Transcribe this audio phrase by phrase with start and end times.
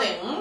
[0.00, 0.40] 定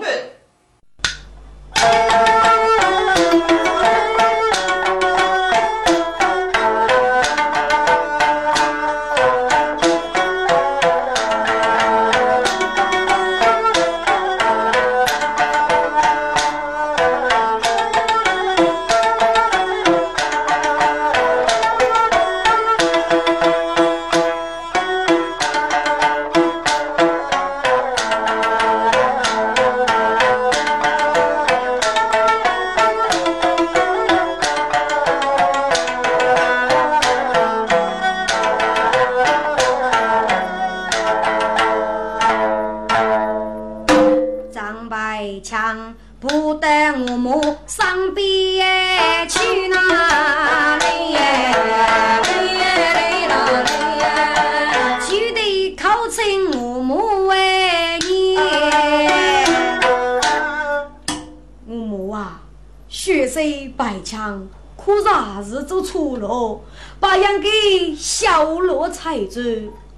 [64.18, 64.50] 门。
[64.78, 66.62] 可啥是走错路，
[67.02, 69.42] 把养给小罗踩住。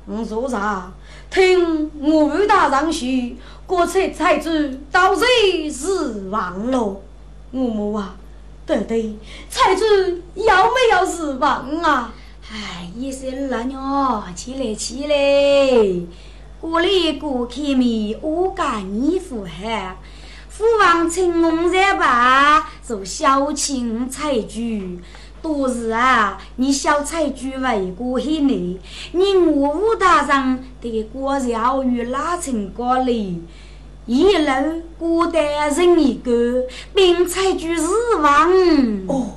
[0.08, 0.92] 我说啥？
[1.30, 4.50] 听我武大人说，国策财主
[4.92, 6.80] 到底是亡了。
[7.52, 8.16] 我母啊，
[8.66, 9.16] 对对，
[9.50, 9.86] 财主
[10.34, 12.12] 有没有死亡啊？
[12.52, 15.16] 哎，一声老娘起来起来，
[16.59, 19.95] 过里过去米，我干你富汉。
[20.50, 24.99] 父王请我在吧，做小青菜菊。
[25.41, 28.79] 多是啊，你小菜菊为过很累，
[29.13, 33.05] 你我武大上的果条与拉成过来，
[34.05, 38.52] 一路孤单人一个，并菜菊死亡。
[39.07, 39.31] 哦，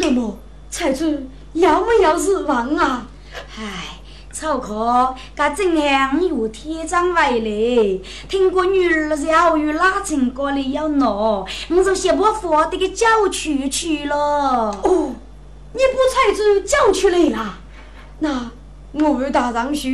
[0.00, 0.36] 那么
[0.68, 3.06] 菜菊要不要死亡啊？
[3.56, 3.99] 唉。
[4.32, 14.16] 草可，噶正向有天长回来，听过女儿小与拉成过里要闹，我就先把佛的给叫出去了。
[14.84, 15.14] 哦，
[15.72, 17.58] 你不才子叫出来了？
[18.20, 18.50] 那
[18.92, 19.88] 我大丈夫，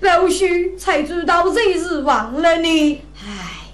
[0.00, 3.02] 老许才知道这是忘了你。
[3.24, 3.70] 唉，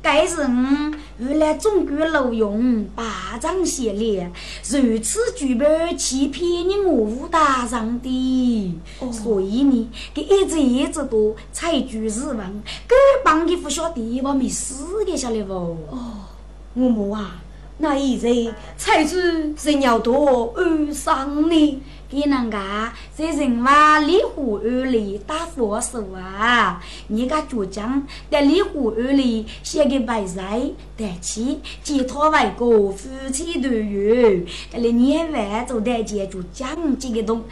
[0.00, 0.94] 该是我。
[1.20, 4.32] 原来中国录用巴掌系列，
[4.70, 8.74] 如此举报欺骗你我武大上的，
[9.12, 15.52] 所以呢，给一直一直都采取日文，各帮的不晓得我没死的晓得不？
[15.90, 16.24] 哦，
[16.72, 17.42] 我母啊，
[17.76, 21.82] 那一日采取人要多而伤呢。
[22.10, 26.82] 给人家在人话离湖岸里打佛手啊！
[27.06, 30.60] 你家主张在离湖岸里写个白菜、
[30.96, 34.44] 带起寄托外国夫妻团圆。
[34.72, 37.44] 这里年晚做的建筑讲这个东，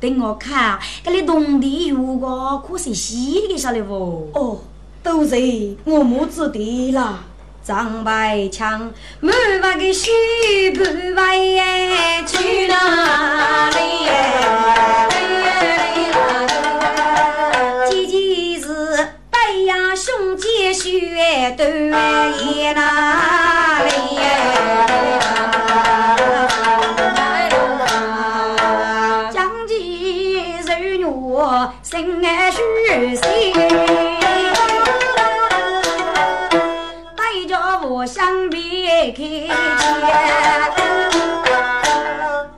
[0.00, 4.30] 等我看，这里农地如果可是稀的，晓得不？
[4.32, 4.60] 哦，
[5.02, 7.26] 都是我母子的啦。
[7.62, 10.10] 张白枪，满腹的西
[10.70, 13.76] 半外耶，去哪里？
[17.90, 18.66] 姐姐是
[19.30, 21.70] 白呀，兄姐血断
[22.56, 23.29] 耶哪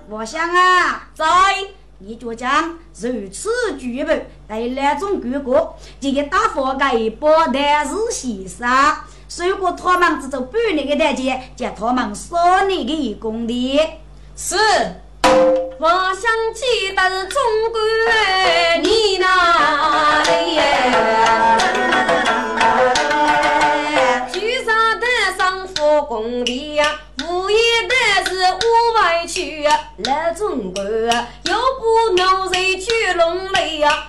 [0.08, 1.24] 我想啊，在
[1.98, 3.48] 你就讲如此
[3.78, 4.12] 举步，
[4.46, 8.68] 带两种结果，这个大佛盖包但是先生，
[9.48, 13.80] 如果他们只做半年的台阶，叫他们三年的一公里。
[14.36, 14.56] 是，
[15.78, 17.40] 我想记得中
[17.70, 17.80] 国
[18.82, 20.58] 你哪里？
[30.04, 34.08] 来中国又不能人去龙门呀，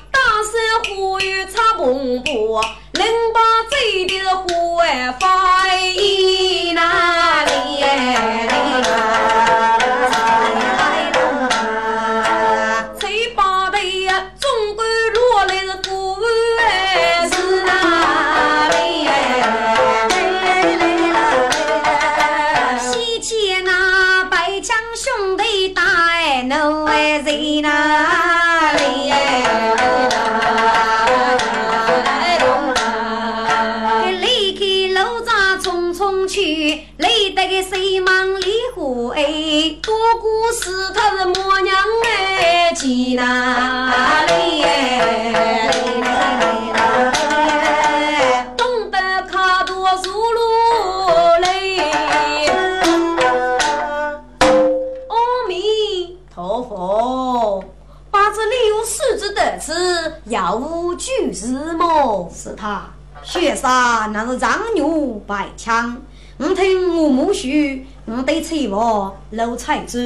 [63.64, 66.02] 杀那是长牛白枪。
[66.38, 69.98] 我听我母婿，我对翠娃老彩珠，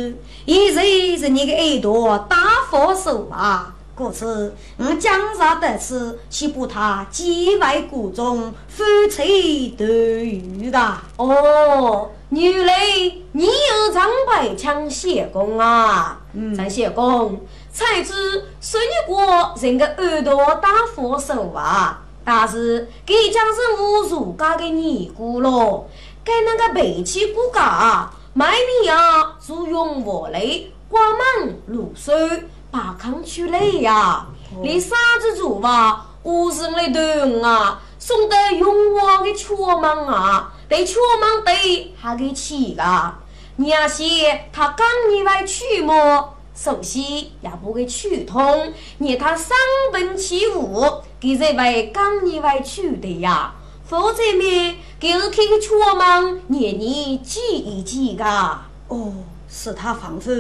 [0.46, 2.38] 一日是你的耳朵大
[2.70, 3.74] 佛手啊！
[3.96, 10.80] 故此，我江上得此，岂不他几位谷中夫妻得遇的？
[11.16, 12.76] 哦，原来
[13.32, 16.22] 你有长白枪谢公啊！
[16.34, 18.14] 嗯张谢公，才知
[18.62, 25.88] 说你过人个耳朵大佛手啊，但是给将是侮辱家的尼姑咯。
[26.26, 30.46] 该那个背起骨架，买米呀，做用我来
[30.90, 34.26] 挂满露水，把炕出来呀。
[34.62, 36.08] 你啥子做吧？
[36.24, 42.84] 五十来顿啊，送得用我的车门啊，得车忙得还给起个。
[43.56, 44.04] 你要是
[44.52, 46.34] 他刚你来取么？
[46.58, 49.56] 首先也不给取通，你他三
[49.94, 50.84] 本起舞，
[51.20, 53.54] 给这位刚你来取的呀。
[53.86, 58.26] 否则呢，就是去个车忙，年年记一记个。
[58.88, 59.14] 哦，
[59.48, 60.32] 是他仿佛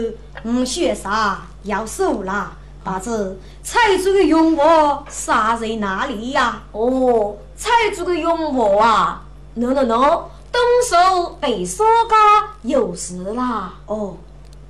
[0.42, 2.52] 我雪杀要手了，
[2.84, 6.64] 把这财主的用我撒在哪里呀？
[6.72, 9.22] 哦，财主的用我啊
[9.54, 13.76] ，no no no，动手被杀家有事啦。
[13.86, 14.18] 哦，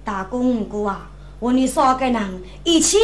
[0.03, 1.07] 大公姑啊，
[1.39, 2.97] 我你三个人一起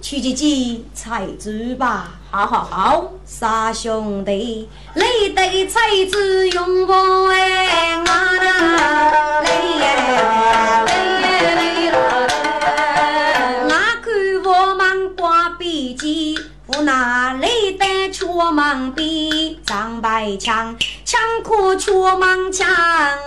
[0.00, 2.10] 去去去财主吧。
[2.30, 6.16] 好好好，三兄弟，你对财主
[6.54, 9.50] 用我哎，我那嘞
[9.82, 9.82] 哎嘞
[11.56, 11.98] 嘞我
[19.66, 22.68] 看我白枪，枪可却忙枪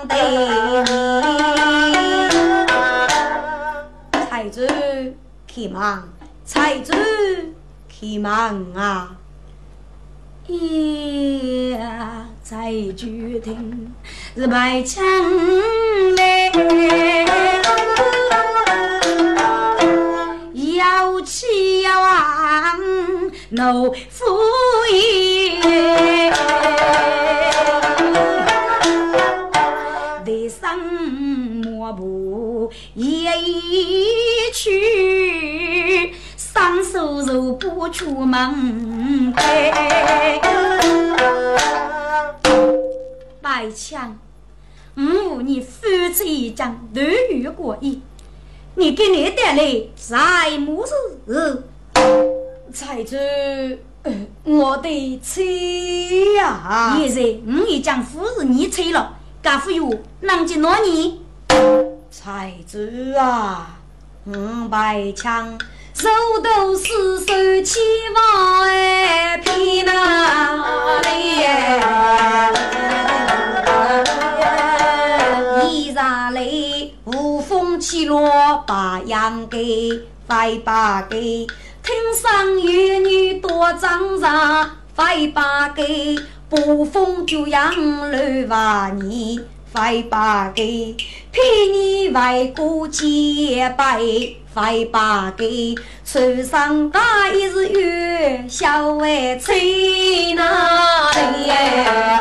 [0.08, 0.18] 对
[2.68, 2.73] 你。
[4.44, 4.60] 财主
[5.48, 6.10] 去忙，
[6.44, 6.92] 财主
[7.88, 9.16] 去忙啊！
[11.80, 13.06] 呀，在主
[13.42, 13.94] 听
[14.36, 15.02] 是白枪
[16.18, 16.52] 嘞，
[20.54, 22.80] 要起要往
[23.52, 24.26] 怒夫
[24.92, 26.34] 也。
[32.94, 33.28] 一
[34.54, 40.42] 去，双手揉不出门来。
[43.42, 44.18] 白枪，
[44.96, 48.02] 我你夫妻一张都遇过一，
[48.76, 50.16] 你给你带来什
[50.60, 51.64] 么事？
[52.74, 53.16] 财主，
[54.44, 56.98] 我的妻呀！
[56.98, 61.22] 现在我已将夫人你催了，家父有能进哪里？
[62.16, 62.78] 财主
[63.18, 63.76] 啊，
[64.28, 65.58] 五百枪，
[65.96, 66.08] 手
[66.44, 66.86] 头是
[67.26, 67.26] 手
[67.64, 67.80] 起
[68.16, 72.52] 王哎，皮那里哎，
[75.64, 81.48] 衣裳里无风起落把羊给快把给，
[81.82, 86.16] 天上有女多张上，快把给，
[86.48, 89.44] 暴风就养乱瓦泥。
[89.74, 90.96] 快把给，
[91.32, 94.00] 骗你外国结拜，
[94.54, 95.76] 快把给，
[96.06, 102.20] 船上打一日月，小外吹那里哎，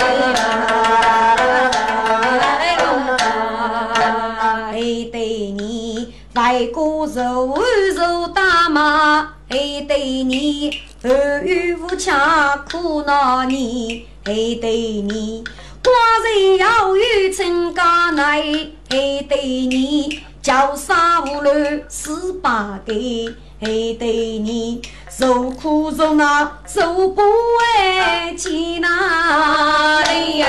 [5.12, 7.62] 对你外国柔
[7.94, 15.44] 柔大马，哎对你儿女无恰苦恼你，哎对你。
[15.82, 15.90] 寡
[16.22, 22.94] 人要与陈家内，还对你叫杀无乱十八个，
[23.60, 23.66] 还
[23.98, 30.42] 对你受苦受难受不为去哪里？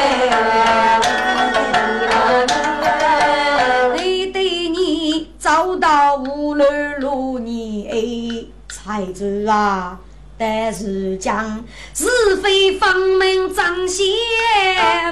[3.96, 10.00] 还对你找到无乱路你哎，才知啊。
[10.46, 14.06] 但是将是非分明彰显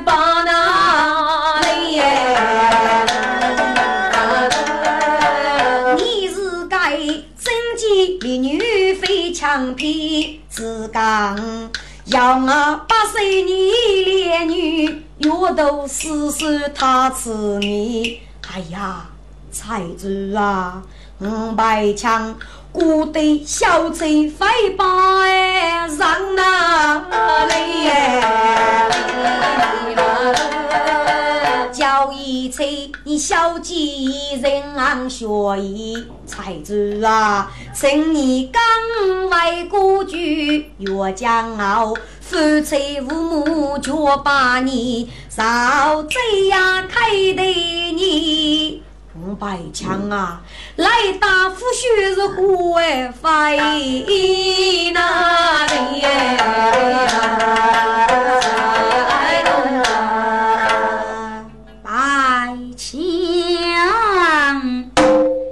[0.04, 2.02] 把那里
[5.96, 11.70] 你是该贞洁烈女非强骗，自讲
[12.08, 12.46] 要我
[12.86, 13.72] 八岁你
[14.04, 14.86] 烈女，
[15.20, 17.30] 月头死死他吃
[17.62, 18.20] 你，
[18.52, 19.06] 哎呀，
[19.50, 20.84] 财主啊，
[21.20, 22.36] 五百枪。
[22.72, 27.00] 古代小贼飞把哎上哪
[27.48, 28.90] 里哎？
[31.74, 35.26] 叫一吹你小鸡人昂学
[35.58, 38.62] 艺，才子啊，趁你刚
[39.30, 41.28] 为国主越骄
[41.60, 48.82] 傲，夫妻父母就把你烧这样开的你。
[49.14, 50.42] 五百枪啊，
[50.78, 50.88] 来
[51.20, 56.02] 打夫婿是何为非那里？
[61.84, 61.90] 百
[62.78, 62.90] 枪，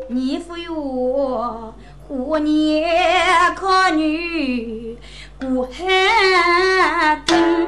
[0.08, 1.74] 你父哟，
[2.08, 2.88] 何年
[3.56, 4.98] 可女
[5.40, 7.59] 过寒冬？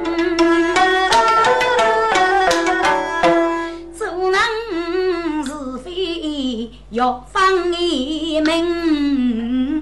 [7.02, 7.42] 要放
[7.74, 9.80] 一门，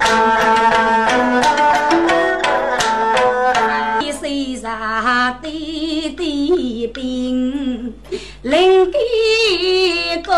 [4.00, 7.92] 一岁杀的的兵，
[8.40, 10.32] 另一个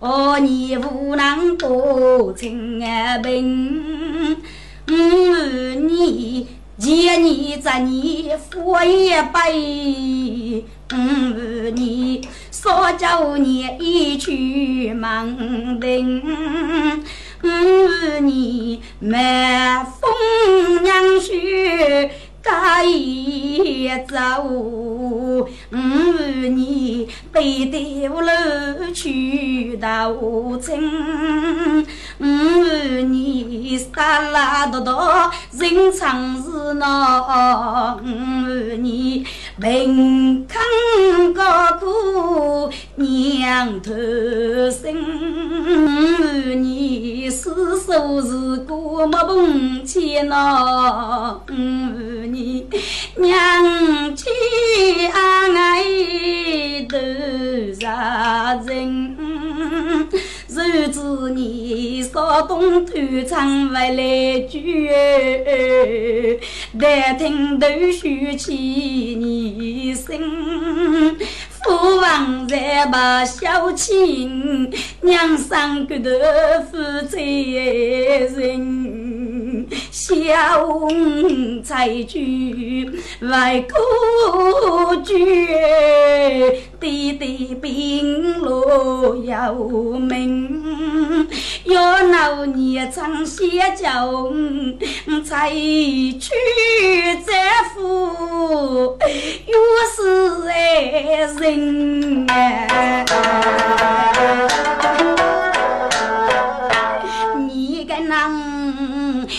[0.00, 2.80] 哦，你无能不成
[3.22, 4.42] 兵，
[4.88, 12.26] 嗯，你见你在你佛也背，嗯，你。
[12.62, 16.22] 少叫你一去忙定，
[18.20, 21.18] 你满风娘
[22.42, 28.32] 婿该走，你背对我楼
[28.92, 30.12] 去到
[30.60, 31.86] 村，
[32.18, 38.00] 你沙拉多多人常是闹，
[38.78, 39.24] 你
[39.60, 40.60] 平康
[41.32, 43.92] 高苦娘头
[44.70, 44.92] 生，
[46.62, 52.66] 你是手是过没碰见呐，你
[53.16, 54.30] 娘亲
[55.12, 55.82] 爱
[56.88, 56.96] 都
[57.80, 59.16] 杀人，
[60.48, 62.92] 日子你少东头
[63.28, 64.88] 唱回来句，
[66.78, 68.52] 待听头绪起
[69.18, 71.16] 你声。
[71.64, 76.10] 父王在把小亲，娘生个头
[76.70, 76.76] 负
[77.08, 79.21] 责任，
[79.90, 80.14] 小
[81.62, 82.18] 财主
[83.28, 85.14] 外国居，
[86.80, 91.28] 弟弟兵罗有名，
[91.64, 94.32] 要闹年长些叫
[95.24, 96.30] 才去
[97.24, 98.98] 再富，
[99.46, 99.54] 又
[99.94, 100.52] 是爱
[101.40, 102.26] 人。
[107.46, 108.61] 你个能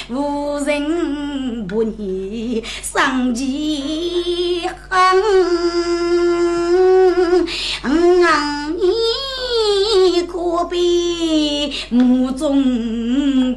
[0.10, 5.22] 无人不你伤几恨？
[10.14, 13.56] 你可比目中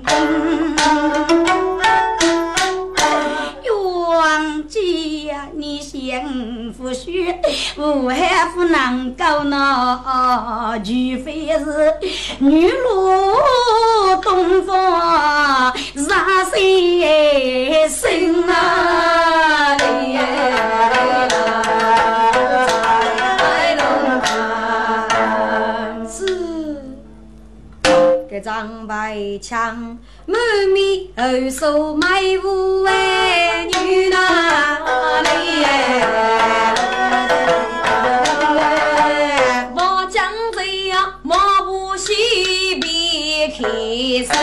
[4.17, 7.35] 忘记呀、你幸福许，
[7.77, 10.03] 我还不能够呢。
[10.83, 10.91] 除
[11.23, 11.95] 非是
[12.39, 16.07] 女路东风热
[16.51, 19.77] 水生啊！
[19.79, 19.85] 哎
[28.57, 30.41] 张白枪，满
[30.73, 34.79] 面红手买五万女哪
[35.21, 35.63] 里？
[39.75, 43.59] 望江贼呀，马步西边开
[44.25, 44.35] 身。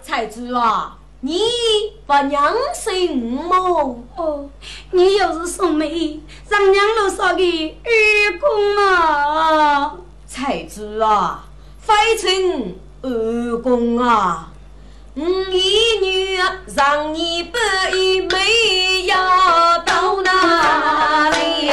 [0.00, 1.40] 才子啊，你
[2.06, 3.98] 不娘生么？
[4.16, 4.48] 哦，
[4.92, 9.96] 你又是送妹，让娘楼上的愚公啊！
[10.26, 11.44] 才子啊，
[11.80, 14.48] 非称二公啊，
[15.14, 16.38] 五姨女
[16.74, 17.56] 让你不
[17.96, 21.70] 一没要到哪里？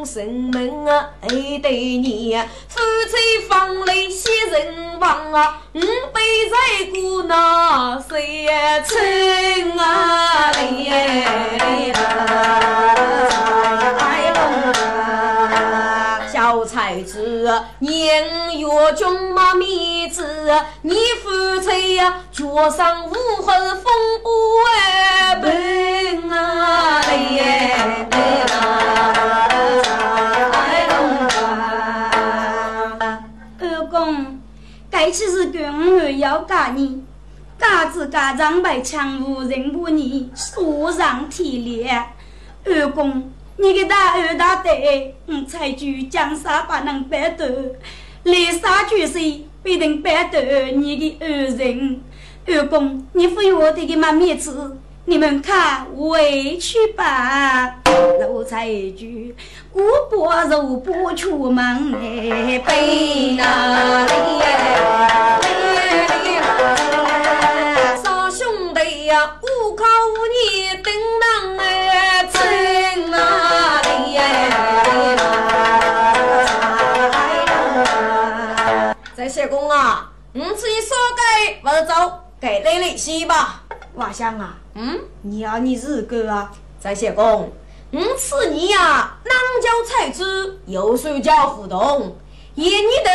[0.00, 2.34] 你同生门啊，爱对你
[2.68, 6.56] 夫妻房里喜人亡啊，五辈在
[6.90, 8.46] 过那谁
[8.86, 10.50] 称啊？
[16.32, 18.66] 小才子，年月
[18.96, 20.24] 中马面子，
[20.80, 23.84] 你夫妻呀，脚上无痕风
[24.22, 24.32] 波
[24.74, 27.74] 哎，奔啊嘞！
[28.10, 29.19] 二
[35.10, 37.02] 起是公儿要嫁你。
[37.58, 42.02] 家子家长被强无人不你，所上体烈。
[42.64, 47.44] 二公，你个大二大队，我采取江山不能白斗，
[48.22, 49.18] 来杀俱死
[49.62, 50.38] 必定白斗
[50.74, 52.00] 你的二人。
[52.46, 57.76] 二公，你非我这个妈面子，你们看回去吧。
[58.20, 59.34] 奴才一句，
[59.72, 59.80] 姑
[60.10, 64.12] 婆肉不出门哎，背哪里？
[68.02, 69.84] 少兄弟呀，无靠
[70.30, 74.18] 你顶当哎，真哪里？
[79.14, 81.92] 在谢公啊，你自己说该不是走，
[82.40, 83.62] 该得利息吧？
[83.96, 86.50] 瓦香啊，嗯，你要你日个啊？
[86.80, 87.52] 在谢公。
[87.92, 92.16] 五次你呀，囊教才子，右手脚互动，
[92.54, 93.10] 也你的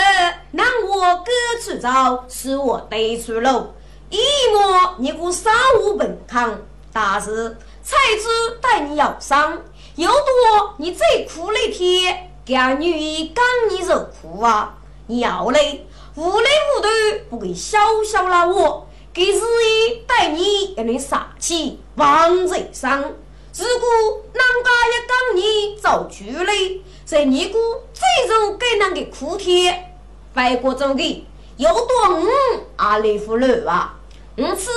[0.52, 3.74] 让我各出招，使我得出路。
[4.12, 4.20] 一
[4.54, 5.50] 摸你个杀
[5.82, 6.60] 无本康，
[6.94, 9.60] 但是才子待你要伤，
[9.96, 14.76] 要多你最苦的天，干女一刚你肉苦啊！
[15.08, 16.90] 你要嘞，无雷无头
[17.30, 18.85] 不给小小了我，
[19.16, 20.44] 给日一待你
[20.76, 23.02] 一能杀气，王贼伤。
[23.02, 27.58] 如果人家也讲你造句嘞，在你姑
[27.94, 29.96] 最终给那个苦天，
[30.34, 32.28] 外国走的又多五
[32.76, 33.98] 阿里夫人啊，
[34.38, 34.70] 五次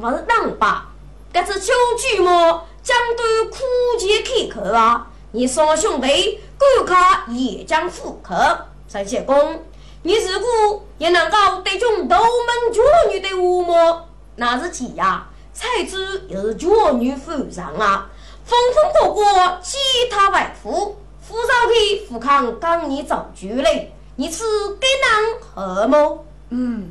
[0.00, 0.88] 不是当吧？
[1.32, 2.64] 这是秋句么？
[2.84, 3.58] 将对苦
[3.98, 5.08] 节开口啊！
[5.32, 9.64] 你双兄弟赶卡也将复刻，三谢公，
[10.02, 12.80] 你如果也能够对中斗门绝
[13.12, 14.08] 女的五么？
[14.36, 15.28] 那是几呀？
[15.54, 18.10] 才知又是绝女夫人啊！
[18.44, 19.76] 风风火火，击
[20.10, 24.42] 他外父，扶上去扶康刚你造句嘞，你是
[24.80, 26.24] 给人何么？
[26.48, 26.90] 嗯，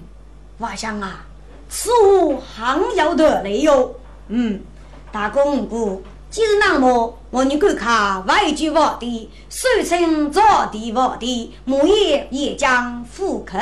[0.60, 1.26] 瓦香啊，
[1.68, 3.96] 此物行要得嘞哟。
[4.28, 4.62] 嗯，
[5.12, 10.42] 大公姑，既然那么，我你看看外句话的，手称着
[10.72, 13.58] 地话的，木叶也将复刻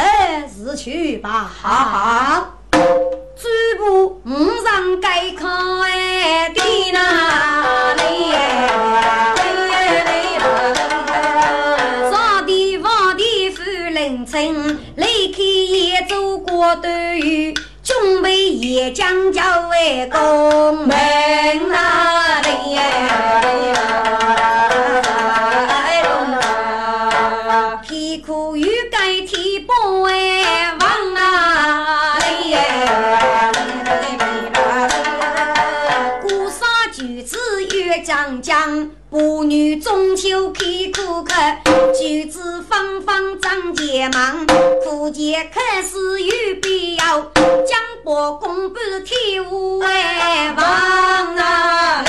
[0.55, 1.51] 日去吧。
[1.59, 2.53] 哈哈。
[2.71, 5.43] 嘴部五上盖开
[6.53, 6.61] 的
[6.93, 8.31] 那里，
[12.11, 20.95] 啥地方的富人村，离开也走过都有，准备也将叫为公门
[21.69, 22.28] 那
[23.19, 23.47] 里。
[27.87, 32.55] 贫苦欲盖天崩哎，往哪里？
[36.21, 40.61] 古沙举子月将将，妇女中秋开
[40.93, 41.33] 苦客，
[41.97, 44.45] 举子方方长睫毛，
[44.83, 52.03] 苦节开始有必要，江波公布天无哎，往哪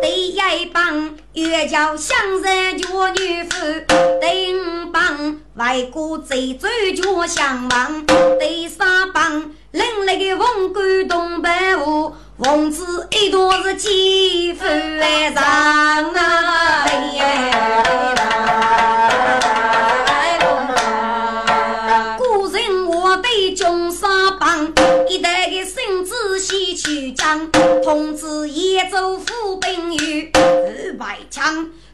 [0.00, 3.50] 第一帮越叫乡人叫女夫，
[4.20, 8.06] 第五帮外国贼走叫相王，
[8.38, 16.86] 第三帮另类的文官东北户，王子一段是欺负来上啊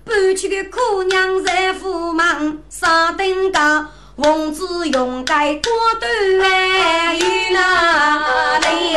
[0.07, 3.88] 搬去个姑娘在府忙，三等家。
[4.14, 6.09] 王子勇敢过端
[6.40, 8.95] 哎，与哪里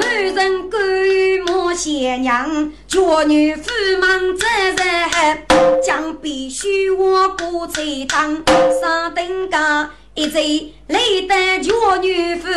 [0.32, 3.70] 人甘于莫贤娘，娇女夫
[4.00, 8.42] 忙责任，将必须我不才当，
[8.80, 9.90] 三等家。
[10.14, 12.48] 一醉累得娇女妇，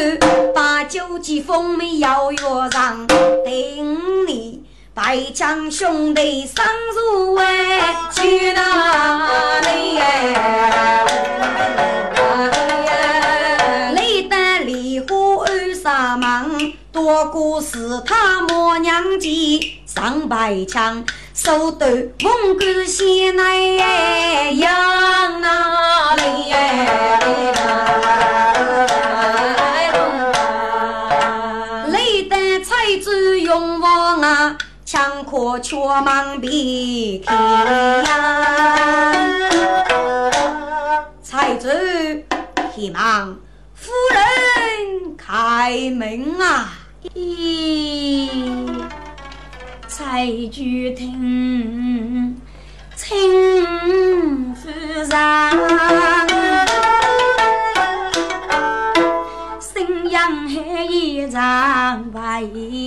[0.54, 2.38] 把酒几封没要约
[2.72, 4.64] 上，等你。
[4.98, 10.00] 白将兄弟上如哎，去哪里？
[10.00, 10.34] 哎
[13.94, 16.50] 累得梨花二三忙，
[16.92, 19.30] 多过是他莫娘家
[19.86, 21.86] 上白枪，十手头
[22.20, 23.56] 蒙古县来
[24.54, 26.52] 养哪里？
[35.48, 38.04] 枪可却忙避开呀！
[41.22, 41.70] 彩珠，
[42.76, 43.38] 希望
[43.74, 46.74] 夫人开门啊！
[47.16, 48.30] 咦？
[49.88, 50.62] 彩珠
[50.96, 52.36] 听，
[52.96, 55.10] 请夫人，
[59.60, 62.44] 新阳海一场外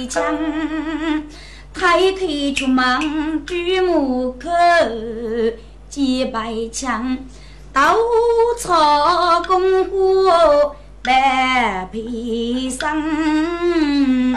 [0.09, 0.23] 江，
[1.81, 4.51] 太太出门举木口，
[5.89, 7.17] 几百枪，
[7.73, 7.97] 稻
[8.59, 10.27] 草功夫
[11.03, 14.37] 白皮生。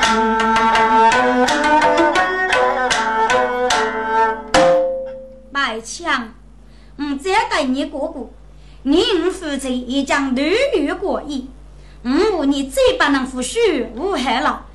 [5.52, 6.34] 白枪，
[6.96, 8.30] 我再给你哥哥，
[8.84, 11.50] 你我负责一将屡屡过意，
[12.38, 13.60] 我你再不能服输
[13.98, 14.66] 无害了，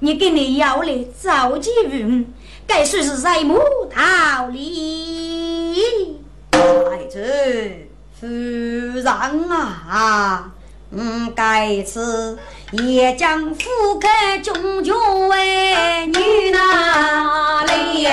[0.00, 2.32] 你给你要来召集人，
[2.68, 3.58] 该说是什么
[3.92, 6.20] 道理？
[6.52, 7.18] 太子
[8.20, 9.04] 夫人
[9.50, 10.52] 啊，
[10.92, 12.38] 嗯，该次
[12.70, 14.94] 也将夫开中军
[15.28, 18.06] 为女哪里？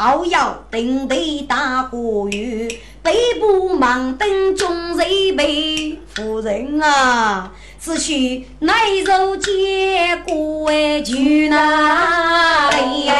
[0.00, 1.90] 后要定地打花
[2.30, 8.72] 雨，北部忙登中人被夫人啊，只需奶
[9.04, 13.10] 肉结果为去哪里？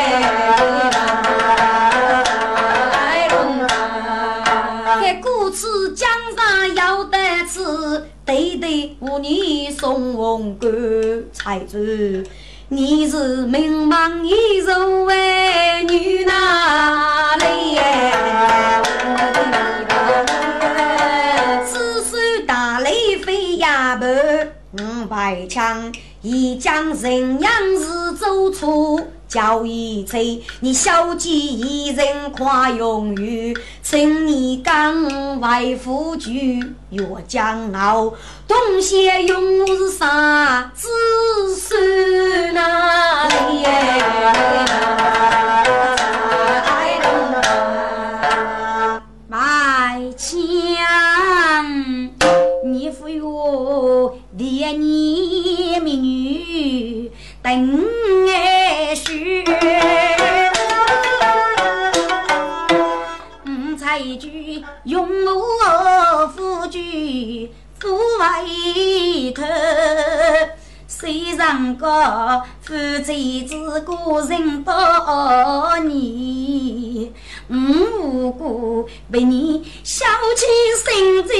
[5.03, 10.73] 这故此江上要得吃，对对，妇女送红冠
[11.31, 11.77] 彩珠，
[12.73, 17.77] 你是名门一柔为女哪里？
[21.67, 24.07] 此手打雷飞呀不，
[24.81, 29.01] 五百枪已将人样日走出。
[29.31, 38.13] 叫一吹，你小姐一人夸永远，请你刚外夫君越骄傲，
[38.49, 40.89] 东邪用是啥子
[41.55, 43.65] 孙哪里？
[49.29, 52.11] 卖枪，
[52.65, 57.85] 你夫哟，爹你美女等
[58.91, 59.45] 爱婿。
[63.47, 67.49] 五彩菊用我夫君
[67.79, 69.45] 夫为头。
[70.89, 72.75] 虽然个夫
[73.05, 73.95] 妻只个
[74.29, 77.13] 人多年，
[77.47, 77.55] 我
[78.03, 80.47] 无辜被你小气
[80.85, 81.37] 心在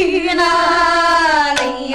[0.00, 1.94] 于哪里？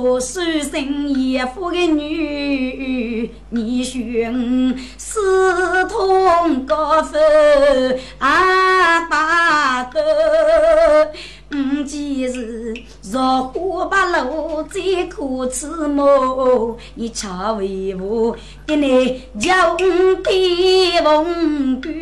[0.00, 9.98] 做书生爷夫的女，你寻私通高分啊大哥。
[11.50, 12.72] 嗯，既是
[13.10, 16.76] 若花八路最可耻么？
[16.94, 19.82] 你恰为我给你叫的
[21.02, 21.92] 凤冠。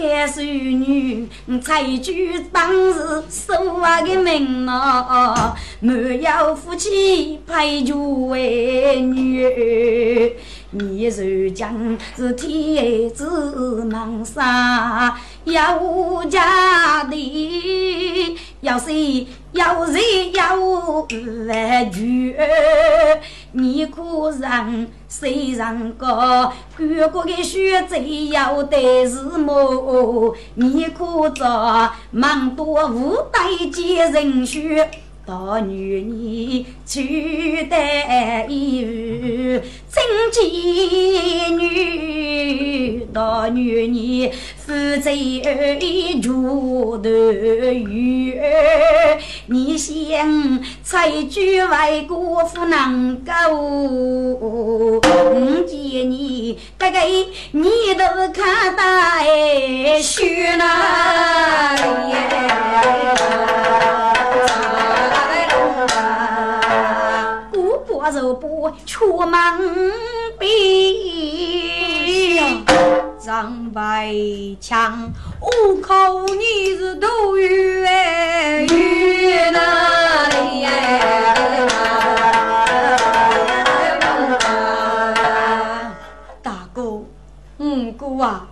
[0.00, 1.28] 该淑女
[1.62, 10.32] 才举当时守我的命啊，没有夫妻配就为女儿。
[10.72, 22.36] 你如今是天子忙杀，要家的，要谁要谁要万句。
[23.50, 30.36] 你可让谁让个哥哥的血贼要得是么？
[30.54, 33.40] 你可着忙多无待
[33.72, 34.88] 见人血。
[35.30, 37.76] 大女你娶得
[38.48, 47.08] 一日真妓女，大女你负责一住的
[47.72, 48.36] 鱼，
[49.46, 53.30] 你想才娶外国妇能够？
[53.52, 55.00] 我
[55.64, 57.06] 见你大概
[57.52, 57.62] 你
[57.96, 62.16] 都看得血哪里？
[68.84, 69.32] 出门
[70.38, 70.54] 边，
[73.18, 74.12] 张白
[74.60, 75.48] 枪，我
[75.80, 80.66] 靠你是都鱼哎，鱼哪里
[86.42, 86.82] 大哥，
[87.58, 88.48] 五哥啊，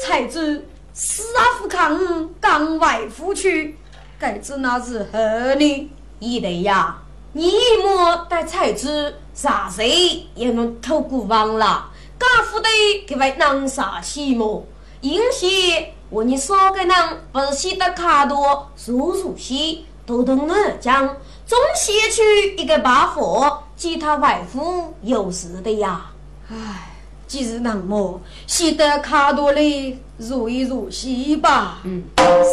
[0.00, 3.76] 才知死阿富康刚外夫去，
[4.18, 5.90] 该知那是何呢？
[6.20, 6.96] 一对呀，
[7.36, 11.90] 你莫带才知啥谁也能偷过忘了。
[12.16, 12.68] 家父的
[13.08, 14.64] 给位能啥起么？
[15.00, 16.90] 银些我你说个人
[17.32, 22.22] 不是写的卡多，数数些，都懂南讲，总写出
[22.56, 26.12] 一个把火，其他外父有时的呀。
[26.48, 26.93] 唉。
[27.34, 31.80] 既是那么，写得卡多哩，如一如戏吧。
[31.82, 32.04] 嗯，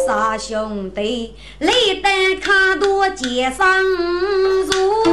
[0.04, 1.68] 三兄弟，你
[2.02, 5.04] 得卡多街上如。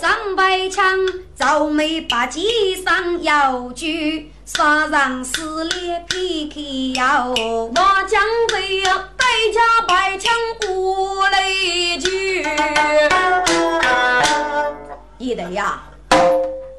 [0.00, 0.98] 张白枪
[1.38, 2.40] 皱眉把街
[2.84, 7.28] 上要举，杀人撕裂皮皮腰。
[7.28, 7.70] 我
[8.08, 10.32] 将贼呀，带家白枪
[10.66, 11.40] 过来
[12.00, 12.44] 去。
[15.18, 15.84] 一得呀。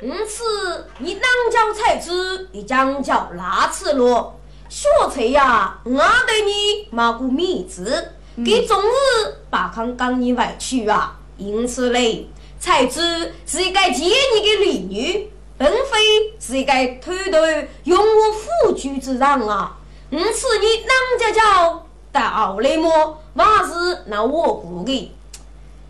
[0.02, 4.40] 因此，你当叫才子，你将叫哪次咯？
[4.68, 5.92] 学才呀，我
[6.26, 8.12] 对你没过面子，
[8.44, 11.20] 给终日把康刚你外去啊。
[11.38, 12.28] 因此嘞，
[12.60, 13.02] 才子
[13.46, 17.38] 是一个见你的女女，并非是一个偷偷
[17.84, 19.78] 用我夫君之人啊。
[20.10, 23.18] 因此，你当家叫到来么？
[23.36, 25.12] 还是那我过的？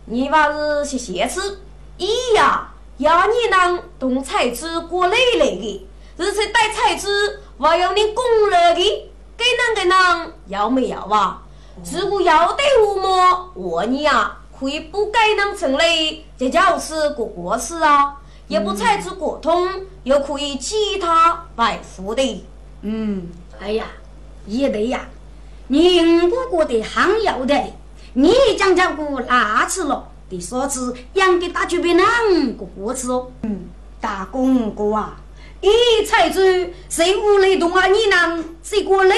[0.05, 1.61] 你还是些谢次，
[1.97, 2.70] 咿呀。
[3.01, 5.87] 要你能动才子过累累的，
[6.19, 11.41] 而且带菜籽还要你供了的，给人给人要没要啊？
[11.91, 18.17] 如果要得我么，我你呀可以不给能成累，这就是过过事啊。
[18.47, 19.67] 也不菜子过通，
[20.03, 22.45] 又可以其他外付的。
[22.81, 23.85] 嗯，哎呀，
[24.45, 25.07] 也对呀，
[25.69, 27.73] 你不过得还要的，
[28.13, 30.10] 你讲讲过哪次了？
[30.31, 33.27] 的嫂子养给大舅别啷个过子哦？
[33.43, 33.65] 嗯，
[33.99, 35.17] 大公哥啊，
[35.59, 36.39] 一财主
[36.89, 37.87] 谁屋里动啊？
[37.87, 39.15] 你能谁过来？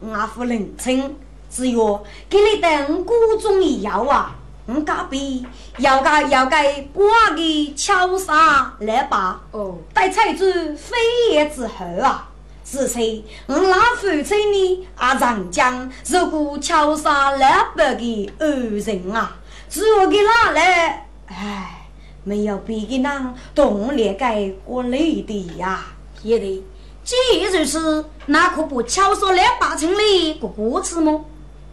[0.00, 1.14] 我夫人称，
[1.48, 4.34] 只有给你等各种药啊！
[4.66, 5.46] 我隔壁
[5.78, 10.44] 要该要该把个敲杀来吧哦，待财主
[10.76, 10.96] 飞
[11.30, 12.28] 叶之后啊，
[12.64, 13.24] 是谁？
[13.46, 14.86] 我那父亲呢？
[14.96, 19.36] 啊，长江如果敲杀来把的恶人啊！
[19.72, 21.08] 只有给哪来？
[21.28, 21.88] 哎，
[22.24, 25.82] 没有别的人动力改过来的呀。
[26.22, 26.62] 也得，
[27.02, 31.24] 既如此，那可不巧说两把城里过过次么？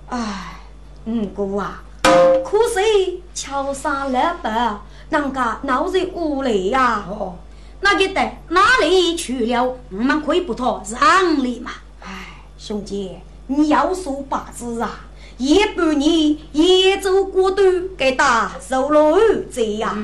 [0.08, 0.62] 哎，
[1.06, 7.06] 五哥啊，可是敲杀两把，人家闹在屋里呀。
[7.10, 7.36] 哦，
[7.82, 9.76] 那个得哪里去了？
[9.92, 11.72] 我们可以不讨让你嘛。
[12.02, 15.02] 哎，兄弟，你要说八字啊。
[15.39, 19.17] 一半年也走过端，给打受了
[19.49, 19.97] 罪呀！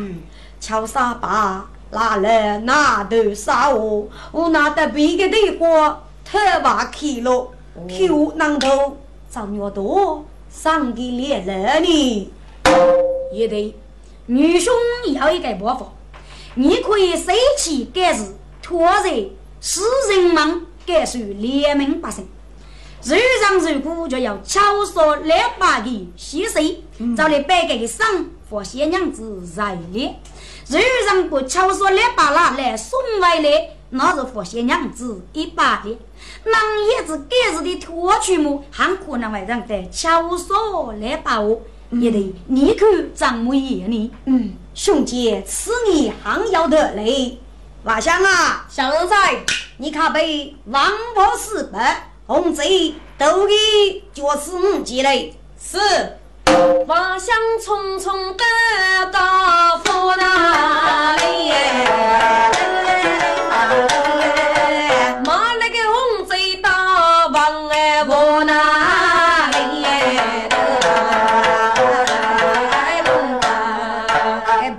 [0.61, 8.95] 敲沙把，拿来拿头杀我，我拿得别个的话，头发去了，口难头，
[9.29, 12.31] 长越多，上给猎人呢。
[13.33, 13.75] 也对，
[14.27, 14.73] 女兄
[15.13, 15.91] 要一个办法，
[16.53, 19.25] 你可以随起改事，托在
[19.59, 19.81] 使
[20.13, 22.25] 人们改受怜悯百姓。
[23.13, 26.83] 日上日古就要巧说两把的细碎，
[27.15, 30.15] 找来摆个的上和仙娘子在列。
[30.67, 35.95] 日上不巧说两把啦来送回来，那是和仙娘子一把的。
[36.45, 38.63] 那叶子盖子的拖去么？
[38.71, 41.59] 还可能会让在巧说两把哦，
[41.91, 44.11] 也得你看张木爷呢。
[44.25, 47.37] 嗯，兄弟，此你还要得嘞。
[47.83, 49.45] 瓦香啊，小人在，
[49.77, 52.13] 你可被王婆四百。
[52.27, 53.53] 红贼都给
[54.11, 55.35] 脚死五级嘞！
[55.61, 55.77] 是，
[56.87, 58.43] 瓦香匆匆的
[59.11, 61.51] 到府那里，
[65.23, 69.85] 马那个红贼打王哎我那里，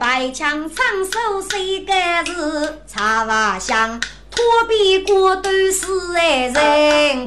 [0.01, 4.01] 白枪长手谁敢是插瓦香？
[4.39, 7.26] 我比过都是哎人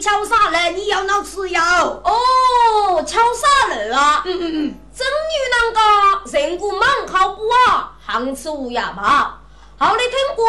[0.00, 1.60] 敲啥了，你要闹吃药？
[2.02, 4.22] 哦，敲啥了啊！
[4.24, 7.92] 嗯嗯嗯，真有那个人骨蛮好不啊？
[8.06, 9.38] 行吃无哑巴。
[9.78, 10.46] 好，你听过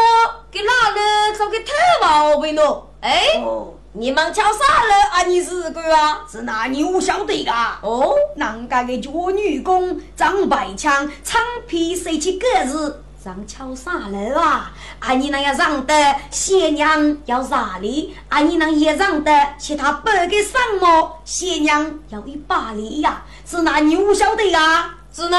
[0.49, 1.37] 给哪了？
[1.37, 1.65] 找个太
[2.01, 2.87] 毛病了。
[3.01, 5.23] 哎，哦，你们敲啥了啊？
[5.23, 6.21] 你是个啊？
[6.31, 7.79] 是那你我晓得噶。
[7.81, 13.03] 哦，人家的脚女工张百强，长皮谁去个子？
[13.23, 14.71] 让敲啥了啊！
[15.01, 18.15] 啊，你那要让的新娘要啥哩？
[18.29, 21.19] 啊，你那也让的其他半个什么？
[21.25, 23.23] 新娘要一把里呀！
[23.49, 24.91] 是哪你不晓得呀？
[25.11, 25.37] 是哪？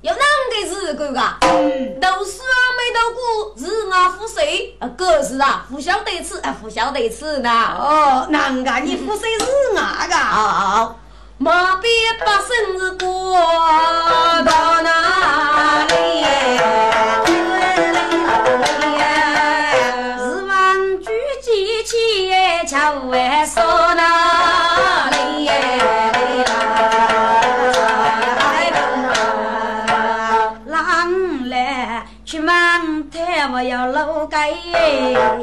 [0.00, 1.36] 有哪个是个啊？
[1.42, 4.74] 嗯，都是啊，没到过是啊，付谁？
[4.78, 7.50] 啊，个是啊，不晓得吃啊，不晓得吃呢。
[7.78, 10.14] 哦，哪个你不谁是哪个？
[10.14, 10.98] 好，
[11.36, 11.92] 马鞭
[12.24, 13.36] 把生日过
[14.42, 17.33] 到哪里？
[22.84, 23.62] 起，巧外说
[23.94, 25.48] 哪里？
[30.66, 34.36] 郎来去望太，我要老街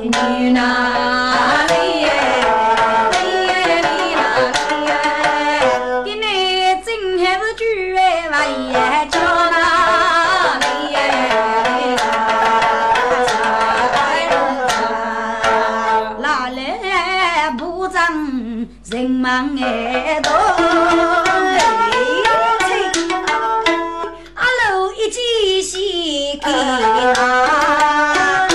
[0.03, 1.90] 女哪里？
[18.89, 20.31] 人忙爱多？
[24.33, 28.47] 阿楼一记西给啊！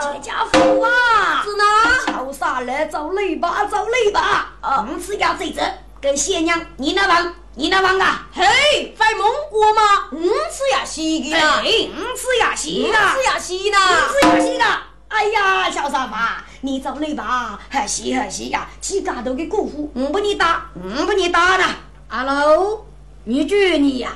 [0.00, 1.44] 这家伙啊！
[1.44, 1.62] 是哪？
[2.06, 4.52] 敲杀了，走雷吧，走雷吧！
[4.62, 5.60] 哦五次要这只，
[6.00, 8.26] 跟新娘你那房，你那房啊！
[8.32, 10.08] 嘿，在蒙古吗？
[10.10, 13.14] 嗯，吃呀西的啦，哎，五次呀，嗯西啊！
[13.14, 13.78] 吃呀西呢。
[13.78, 14.82] 五次呀，西啊！
[15.08, 18.68] 哎呀，小三妈，你走雷吧，还是还是呀！
[18.80, 21.64] 起家头的姑父，我不你打，我不你打呢！
[22.08, 22.84] 阿喽，
[23.24, 24.12] 你举你呀！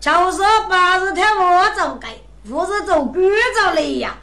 [0.00, 2.08] 乔说八是太我走该，
[2.46, 4.16] 不是走姑走雷呀。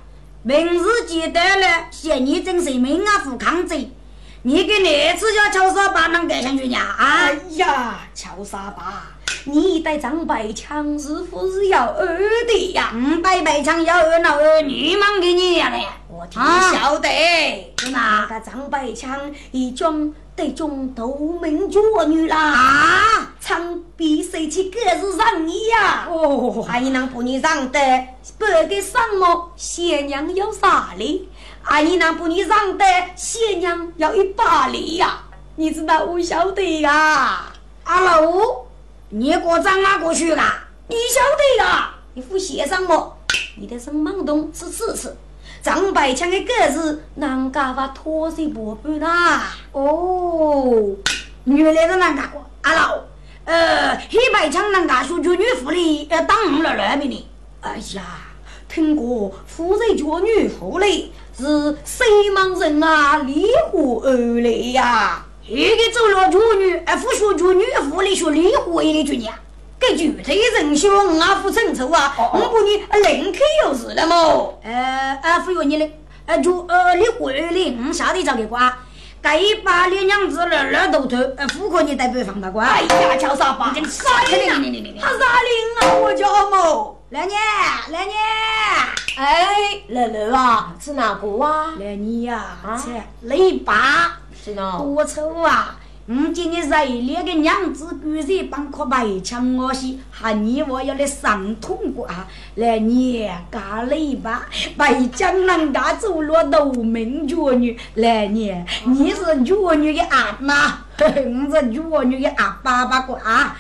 [0.43, 3.75] 明日记得了，嫌你真是命啊，富康子！
[4.43, 6.81] 你给那次叫乔沙巴能改上去呀？
[6.81, 7.39] 啊哎！
[7.55, 9.07] 呀，乔沙巴，
[9.45, 12.07] 你带张百强是不是要二
[12.47, 12.93] 的呀？
[12.93, 15.85] 五百百强要二闹二你忙给你呀嘞！
[16.07, 17.07] 我听啊晓得，
[17.79, 19.17] 是哪那个张百强
[19.51, 23.33] 已经得中头名绝女啦，啊？
[23.39, 26.07] 唱比谁去个是让你呀？
[26.09, 27.79] 哦，阿姨能不你让的，
[28.37, 31.29] 白个什么新娘要啥哩？
[31.63, 35.21] 阿姨能不你让得，新娘要一百里呀？
[35.55, 37.45] 你知道我晓得呀？
[37.83, 38.65] 阿楼，
[39.12, 40.67] 你给我长哪过去啦？
[40.88, 41.95] 你晓得呀？
[42.13, 43.17] 你副协商么？
[43.58, 45.17] 你的生忙动是次次，
[45.63, 49.41] 张百强的个子能干法拖水波半呐？
[49.72, 50.95] 哦，
[51.45, 53.00] 原来是那个过阿老，
[53.45, 57.28] 呃，黑白枪那个说就女福利要当五了那边的，
[57.62, 58.04] 哎呀，
[58.67, 63.17] 听过夫人叫女妇嘞，是谁忙人啊？
[63.17, 65.26] 离婚而来呀？
[65.49, 69.27] 一个走了就女，呃，不说就女福利说离婚的就呢，
[69.79, 74.59] 这具体人凶我啊，不清楚啊，我不你另开有事了么？
[74.63, 75.89] 呃，呃，不用你的，
[76.27, 78.77] 呃，就呃离婚的，我晓得找给瓜，
[79.23, 82.65] 该把你娘子儿儿头头，呃，妇科你代表放大瓜。
[82.65, 83.73] 哎呀，叫啥吧？
[83.73, 85.95] 你啥你你你你你他啥灵啊？
[85.95, 86.95] 我叫么？
[87.09, 87.39] 来年，
[87.89, 88.15] 来年，
[89.17, 89.47] 哎，
[89.88, 91.73] 乐乐啊，是哪个啊？
[91.79, 94.19] 来年呀，啊切，雷爸。
[94.43, 94.80] 是呢。
[94.80, 95.80] 多丑啊！
[96.08, 102.28] 我今日在那个娘子居然帮可白抢我是，喊你我要来上通过啊！
[102.56, 108.51] 来你家里吧，白将人家走了斗名绝女，来你
[108.86, 113.55] 你是绝女的阿妈，嘿嘿，我是绝女的阿爸爸个啊！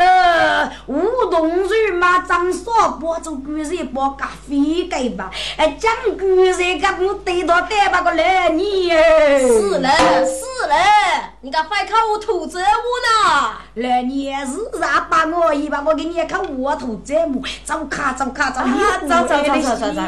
[0.00, 5.30] 呃，吴东水嘛，张少波做居然包咖啡给吧？
[5.58, 9.40] 哎，讲居然给我对到带把个来你哎！
[9.40, 9.90] 是了，
[10.24, 10.74] 是了，
[11.42, 13.52] 你敢快看我吐责我呢？
[13.74, 18.66] 来年是啥把我一把我给你看我头这么走卡走卡走，啊
[19.02, 20.00] 走走走走走走！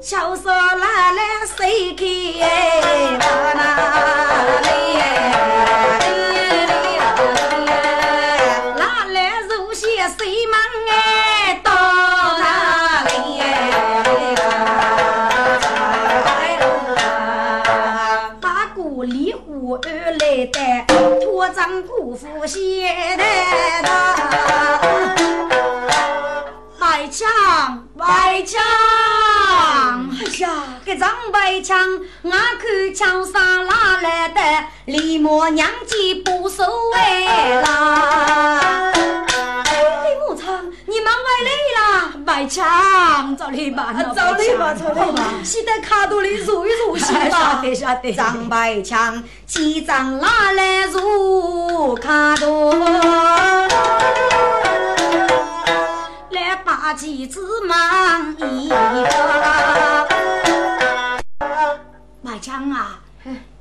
[0.00, 1.20] 小说来来
[1.56, 2.06] 谁看
[3.18, 3.26] 到
[20.36, 20.58] 而来的，
[21.24, 23.24] 托丈姑父写的。
[26.78, 27.26] 白白枪，
[27.96, 28.60] 白枪！
[30.18, 30.48] 哎呀，
[30.84, 31.78] 这张白枪，
[32.22, 34.40] 我看枪上哪来的？
[34.86, 38.92] 李莫娘家不收回啦。
[41.06, 42.12] 忙外来啦？
[42.26, 45.34] 白枪，找你吧，找你吧，找你吧。
[45.44, 47.62] 先在卡肚里入一入息吧。
[47.62, 48.12] 晓得晓得。
[48.12, 52.72] 张白枪，几张拿来入卡肚？
[56.30, 57.38] 来把几只
[57.68, 58.74] 忙一个。
[62.24, 62.98] 白枪啊，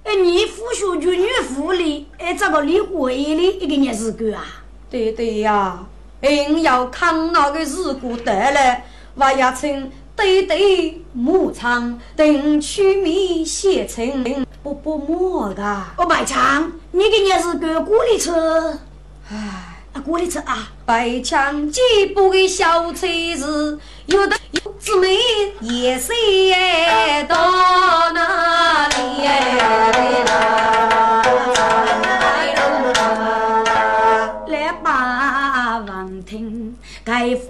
[0.04, 4.43] 哎，你父学就女妇里，哎，这个离婚的一个日子啊？
[4.89, 5.78] 对对呀。
[6.32, 8.82] 硬要看那个事故得了，
[9.16, 15.84] 我要请对对牧场等取米写成不不么的。
[15.98, 18.80] 我白枪，你给你是个过里车，
[19.32, 20.70] 唉，过里车啊！
[20.86, 21.82] 白枪几
[22.14, 25.18] 步的小车子，有的有姊妹
[25.62, 26.12] 也是
[27.28, 29.26] 到哪里
[37.26, 37.48] 听，盖父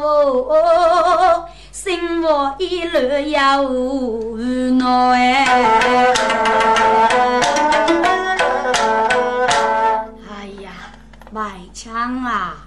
[0.00, 0.50] 母，
[1.72, 2.98] 生活一路
[3.30, 4.36] 要无
[4.70, 5.44] 奈。
[10.28, 10.72] 哎呀，
[11.32, 12.66] 外强啊，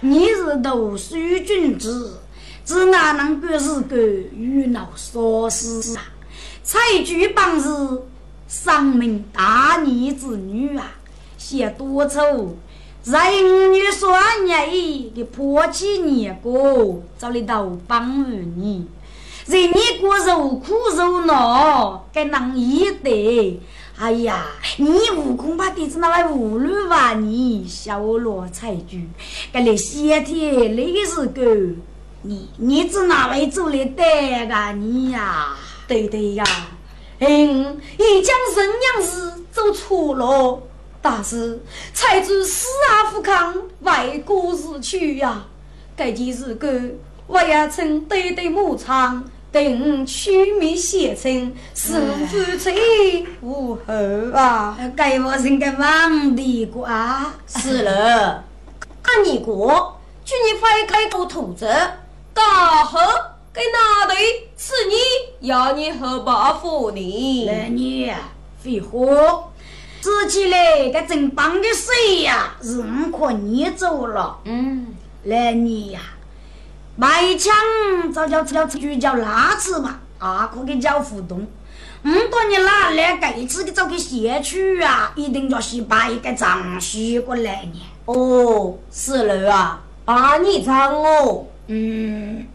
[0.00, 1.14] 你是读书
[1.46, 2.20] 君子，
[2.64, 6.02] 只哪能够是个愚脑傻事啊？
[6.62, 7.68] 采菊帮是
[8.46, 10.90] 上门大逆之女啊，
[11.38, 12.54] 写多愁。
[13.04, 14.70] 人女双眼
[15.14, 18.86] 的破气年过，找你到帮助你。
[19.46, 23.60] 人你过受苦受难，该能一得。
[23.98, 24.46] 哎呀，
[24.76, 29.08] 你悟空把弟子拿来葫芦娃，你小罗彩菊，
[29.52, 31.42] 该你先天那是个
[32.22, 35.56] 你，你只哪位做的得啊你呀？
[35.88, 36.44] 对对呀，
[37.18, 40.62] 嗯，一将人娘事走错了。
[41.00, 41.60] 大师，
[41.94, 45.44] 才知死而复康，为国是去呀！
[45.96, 46.92] 这件事干，
[47.26, 53.82] 我也曾对对牧场，等取名写成，是夫妻无后
[54.34, 54.78] 啊！
[54.96, 57.32] 该我是个忙的瓜。
[57.46, 58.44] 是了，
[59.02, 61.66] 看你过，祝你翻开口吐着，
[62.34, 62.98] 大河
[63.52, 64.14] 给哪里？
[64.56, 67.46] 是你要你何报复你？
[67.46, 68.12] 来你
[68.62, 69.44] 废话。
[70.00, 74.38] 说起来，这真棒的水呀，是五可你走了。
[74.44, 74.94] 嗯，
[75.24, 76.00] 来你呀，
[76.96, 77.54] 买枪
[78.12, 81.46] 早叫叫就叫拉子嘛，啊，可给叫互动。
[82.04, 87.82] 五多年拿来这次的找个写去啊，一定要是把一个长须过来呢。
[88.06, 91.46] 哦，是了啊，把你长哦。
[91.66, 92.46] 嗯，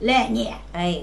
[0.00, 1.02] 来年哎。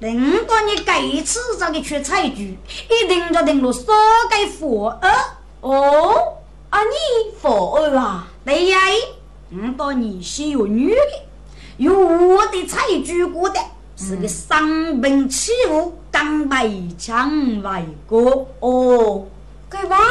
[0.00, 2.56] 等到你这次这个去采菊，
[2.88, 3.84] 一定就等了少
[4.30, 5.12] 给佛儿
[5.60, 6.38] 哦。
[6.70, 8.26] 啊，你佛儿啊？
[8.42, 8.78] 对呀，
[9.50, 11.22] 等到你是有女的，
[11.76, 13.60] 有我的采菊过的，
[13.94, 16.66] 是个伤兵起舞，刚白
[16.98, 19.26] 枪外国哦。
[19.70, 20.04] 给娃呀，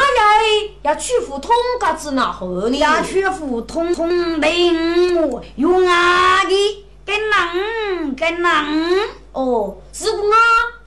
[0.83, 2.77] 要去胡同嘎子那河里？
[2.77, 6.85] 要去胡同同领我用啊的。
[7.05, 10.37] 跟人，跟人，哦，是不啊？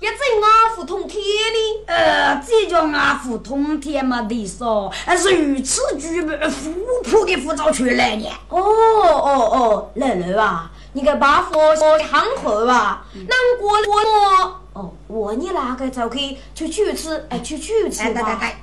[0.01, 1.85] 也在阿福通天哩。
[1.87, 6.73] 呃，这叫阿福通天嘛的说，如此具备富
[7.05, 8.27] 婆的护照出来呢。
[8.49, 13.07] 哦哦哦，奶奶啊，你个把佛说看好吧？
[13.15, 13.29] 难
[13.61, 18.23] 过我哦，我你那个就可以去去吃，哎，去去吃吧。
[18.23, 18.55] 对对对，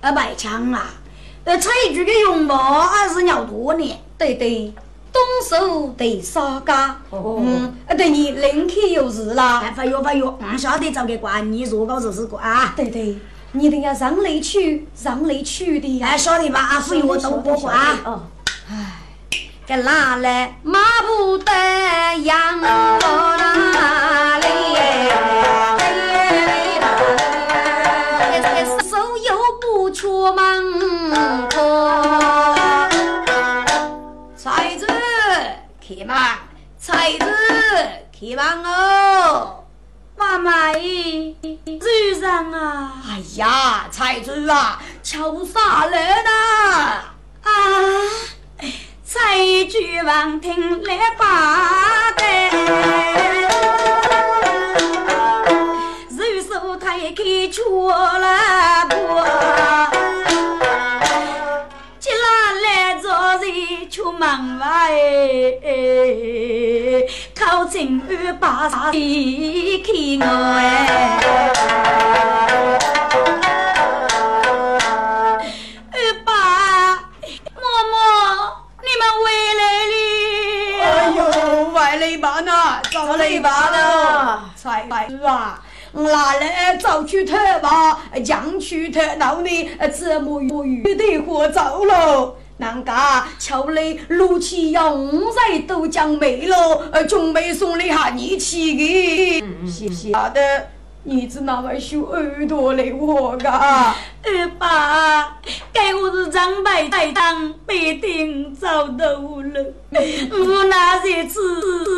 [0.00, 0.90] 呃，买枪啊，
[1.44, 4.00] 呃，采菊的用毛还是要多呢。
[4.18, 4.74] 对对。
[5.12, 13.16] 动手得杀家，嗯，啊，对你人去有事啦，发药发药，不晓得找个官，你如果就是个啊，对对，
[13.52, 16.60] 你一定要让雷去，让雷去的，哎，晓得吧？
[16.60, 17.76] 啊，所以我都不管
[18.70, 18.94] 哎，
[19.66, 21.52] 该哪来马不得
[22.22, 22.98] 羊哪
[24.38, 24.46] 里？
[28.90, 31.47] 手又不出门
[35.88, 36.14] 开门，
[36.78, 37.24] 菜子
[38.12, 39.64] 开门哦！
[40.18, 41.34] 妈妈咦，
[41.64, 41.86] 主
[42.20, 42.92] 人啊！
[43.08, 46.30] 哎呀，财主啊，瞧啥来呢？
[47.42, 47.50] 啊，
[49.02, 52.22] 财主王听来把的，
[56.10, 59.77] 如手抬开出了锅。
[64.08, 64.90] 出门外，
[67.38, 71.20] 靠近二把离开我哎，
[75.92, 76.32] 二爸、
[77.52, 77.60] 妈
[77.92, 77.96] 妈，
[78.80, 79.28] 你们回
[79.58, 79.94] 来了！
[80.80, 81.20] 哎呦，
[81.74, 82.50] 外来吧呢，
[82.90, 85.06] 早来吧呢，才来。
[85.10, 85.62] 是啊。
[85.92, 92.36] 拿来早去偷吧，将去偷闹呢，怎么又遇得火走了？
[92.58, 96.56] 人家桥里路起用在都江没了，
[96.90, 100.40] 呃，准备送你下你去的，谢谢好的。
[101.04, 105.38] 你子那么修耳朵嘞，我噶二爸，
[105.72, 109.74] 该我是长辈在当，必定遭到了。
[109.92, 111.40] 我哪些次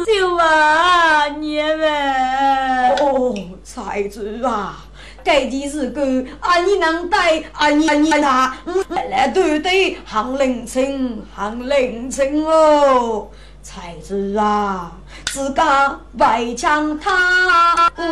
[0.05, 3.35] 就啊，你们哦，
[3.65, 4.85] 才子啊，
[5.25, 6.03] 该件事个
[6.41, 8.57] 啊，你能带阿啊，你你他，
[8.89, 13.29] 来来对对，行凌晨，行凌晨哦。
[13.63, 14.91] 才子啊，
[15.33, 18.03] 自家外强他不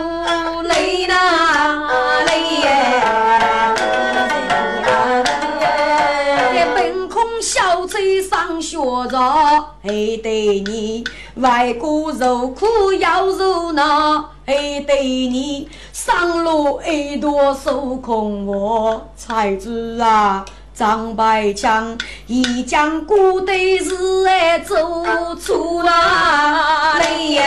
[0.63, 1.89] 累呐
[2.27, 2.69] 累耶，
[7.41, 8.77] 小贼上学
[9.09, 9.19] 着，
[9.83, 9.89] 还
[10.23, 11.05] 得你
[11.37, 14.95] 外国受苦要受难，还得
[15.29, 20.45] 你上路耳朵受空我才知啊。
[20.75, 24.77] 张百强已将古队是哎走
[25.35, 27.43] 出哪里耶？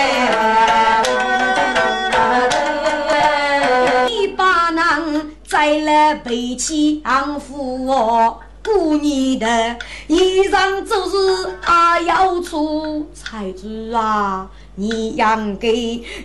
[4.07, 8.37] 你把囊再来背起安抚我，
[8.73, 14.49] 过年的衣裳就是啊要出才子啊。
[14.75, 15.69] 你应该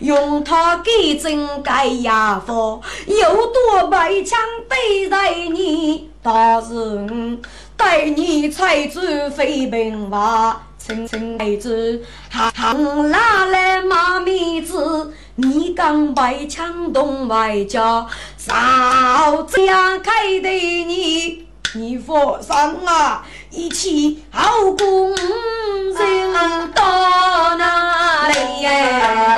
[0.01, 4.39] 用它给真盖牙缝，有多白枪
[4.69, 7.39] 对待你，倒是我
[7.77, 10.63] 待你才知非平话。
[10.79, 15.13] 亲亲孩子，行哪来妈咪子？
[15.35, 18.07] 你刚白枪东外家，
[18.39, 21.46] 少家开的你。
[21.75, 24.49] 你佛上啊，一起好
[24.79, 26.33] 工人
[26.73, 29.37] 到哪里呀？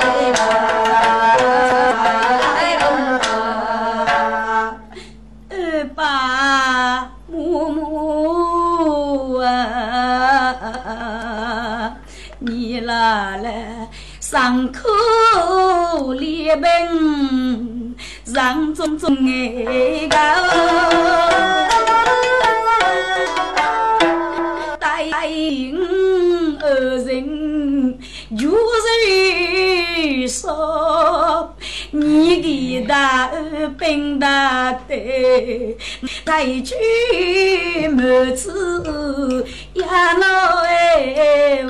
[5.49, 10.63] 二爸、母母啊，
[12.39, 13.49] 你来了，
[14.21, 14.87] 上课
[16.13, 20.17] 练兵，让种种哎个。
[25.11, 25.27] 二
[27.05, 27.97] 人
[28.37, 31.55] 就是说，
[31.91, 35.77] 你的大儿本大的，
[36.25, 36.75] 再去
[37.87, 40.25] 母子呀老
[40.63, 41.63] 哎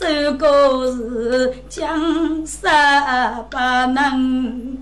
[0.00, 3.56] 我，手高是江山不
[3.92, 4.78] 能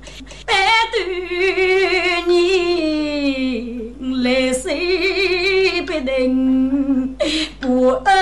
[0.47, 0.53] 白
[0.93, 0.99] 头
[2.27, 7.17] 你来谁不能
[7.61, 8.13] 不爱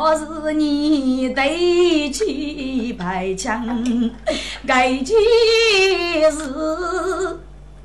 [0.00, 3.64] 我是你对起排枪，
[4.66, 4.92] 该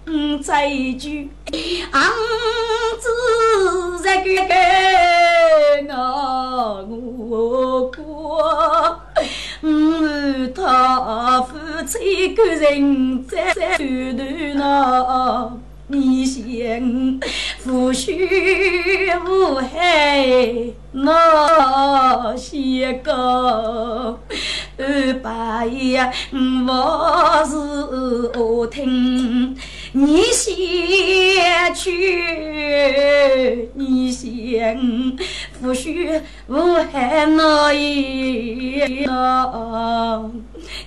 [0.06, 0.44] 件事。
[0.44, 0.68] 再
[1.00, 1.30] 句，
[1.92, 2.12] 昂
[3.00, 3.08] 子
[4.04, 4.54] 在个个
[6.90, 9.00] 我过，
[9.62, 11.56] 嗯，他夫
[11.88, 17.20] 妻个人在在团团那，你想
[17.60, 24.20] 夫婿无害那些个。
[24.76, 27.56] 二八呀，我是
[28.40, 29.56] 我听
[29.96, 34.76] 你先去，你先
[35.64, 40.30] 夫婿我还那一那，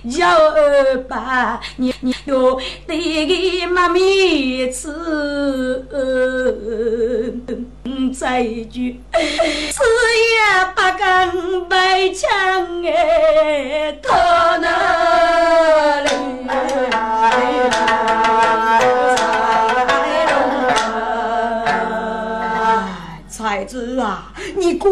[0.07, 2.55] 叫二八你你要
[2.85, 4.93] 对给妈咪吃，
[8.13, 11.31] 再一句，此夜不敢
[11.67, 13.97] 白枪哎。
[14.03, 16.09] 他那里
[23.47, 24.91] 才子啊，你过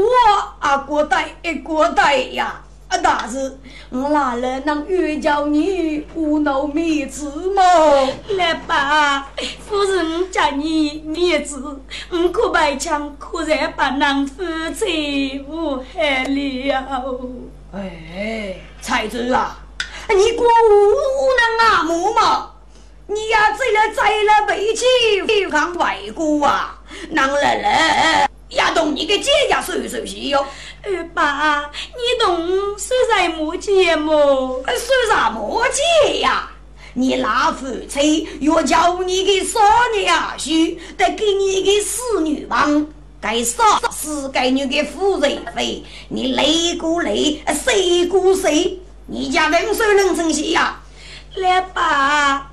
[0.60, 2.62] 啊过带一过带呀！
[2.88, 7.62] 啊，大师我哪来能遇着你无脑妹子么？
[8.38, 9.28] 来吧，
[9.68, 14.42] 夫人叫你妹子，我可白枪，可然把男夫
[14.74, 17.20] 妻无害了。
[17.74, 18.56] 哎。
[18.82, 19.58] 才子啊，
[20.08, 22.52] 你过无能阿母吗？
[23.08, 24.86] 你呀，这了栽了背起
[25.28, 26.80] 非常外国啊，
[27.12, 30.46] 让奶奶呀同你个姐姐说说些哟。
[30.84, 32.38] 二爸，你懂
[32.78, 34.64] 说什么节么？
[34.68, 36.50] 说什么节呀？
[36.98, 39.60] 你拿夫妻要叫你个少
[39.94, 42.88] 年啊，许得给你个侍女王，
[43.20, 48.80] 该杀死该你个夫人费，你累过累，谁过谁？
[49.08, 50.80] 你家人手能成些呀？
[51.36, 52.50] 来吧，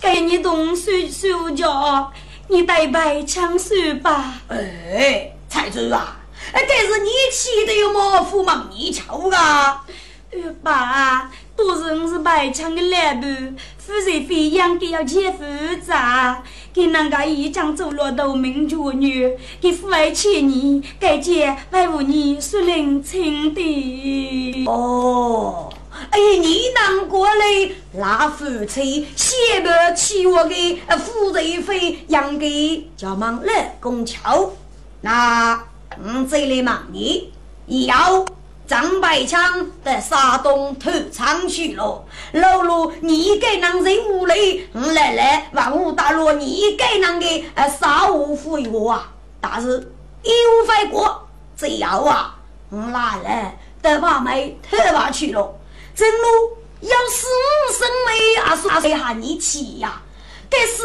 [0.00, 2.12] 该你动手手脚，
[2.48, 4.42] 你带白枪手吧。
[4.48, 5.33] 哎，
[5.64, 6.20] 财主啊！
[6.52, 8.22] 哎，这是你气的有么？
[8.22, 9.82] 虎忙你瞧啊！
[10.30, 15.42] 呃，爸，都是我是白墙的老板，夫人费养给要钱复
[15.82, 24.64] 杂，给人家一讲走了都名绝女，给父爱千年，该姐为我你说人情的。
[24.66, 25.72] 哦，
[26.10, 34.52] 哎，你难过嘞，那夫妻先不起我的夫人费养给叫忙来供桥，
[35.04, 35.62] 那。
[35.96, 37.30] 嗯，这里嘛，你
[37.86, 38.24] 要
[38.66, 42.04] 张白枪在山东投仓去了。
[42.32, 49.08] 老罗，你给那人屋里，我奶奶万物大罗，你给那个呃杀无富有啊？
[49.40, 49.68] 但是
[50.24, 52.34] 有费过，只要啊，
[52.70, 55.54] 我奶奶得把妹投下去了。
[55.94, 57.28] 正路要死
[57.78, 60.02] 生妹啊，说谁喊你气呀？
[60.50, 60.82] 这死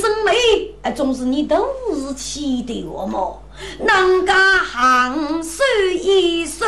[0.00, 0.36] 生妹，
[0.82, 3.41] 哎，总是你都是气的我么？
[3.78, 5.62] 人家行手
[6.00, 6.66] 一手，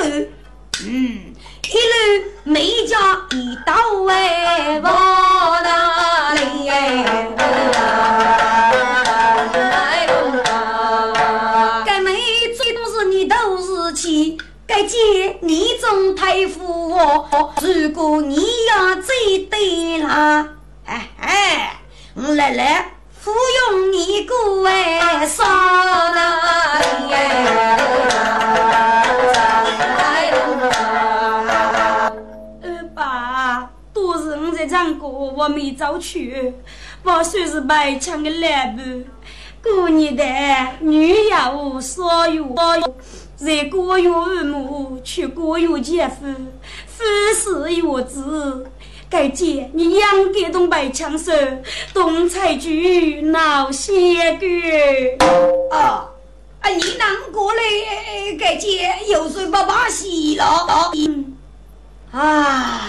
[0.84, 1.34] 嗯，
[1.70, 2.96] 一路每家
[3.30, 3.72] 一道
[4.08, 7.04] 哎，往哪里哎？
[11.86, 12.16] 该妹
[12.56, 17.28] 最多是你都是气，该姐你总太负我。
[17.60, 18.36] 如果你
[18.68, 20.48] 要追对了，
[20.86, 21.78] 哎哎，
[22.14, 22.93] 我来来。
[23.24, 26.84] 不用你姑哎，少哪里
[32.60, 36.52] 二爸，都是我在唱歌，我没找去。
[37.02, 39.04] 我算是白抢的老板，
[39.62, 40.22] 过年的
[40.80, 42.54] 女有所有，
[43.36, 46.26] 在过月二母，去过月姐夫，
[46.86, 47.02] 夫
[47.34, 48.66] 是月子。
[49.14, 51.30] 该姐，你养给东北枪手，
[51.92, 53.92] 东财局闹些
[54.38, 54.44] 个
[55.70, 56.10] 啊！
[56.60, 58.34] 啊，你难过嘞？
[58.36, 60.66] 该姐有谁不把戏了？
[60.96, 61.36] 嗯，
[62.10, 62.80] 唉，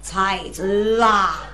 [0.00, 0.62] 财主
[1.02, 1.48] 啊，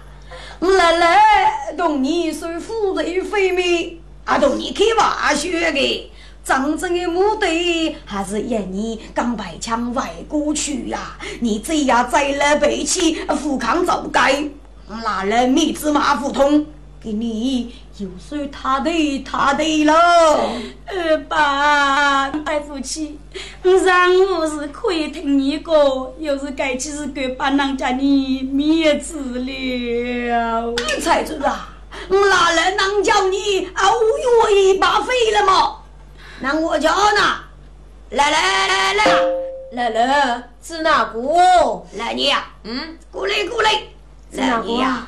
[0.58, 6.12] 我来来同你说夫人非美，啊，同你开玩笑的。
[6.44, 11.16] 真正的目的还是要你刚白枪外过去呀！
[11.40, 14.50] 你这样再来背起富康走街，
[14.86, 16.66] 那人米芝麻胡同
[17.02, 18.90] 给你又算他的
[19.20, 19.94] 他的了。
[20.86, 23.18] 二爸，爱夫妻，
[23.62, 30.74] 让我是可以听你过，又是该起是给把人家你面子了。
[31.00, 31.74] 财主啊，
[32.10, 35.76] 我哪能能叫你啊无愿意罢废了吗？
[36.40, 37.20] 那我叫呢，
[38.10, 39.04] 来来来来
[39.72, 41.20] 来来，是哪个？
[41.96, 43.70] 来你呀，嗯，过来过来，
[44.32, 45.06] 来你呀，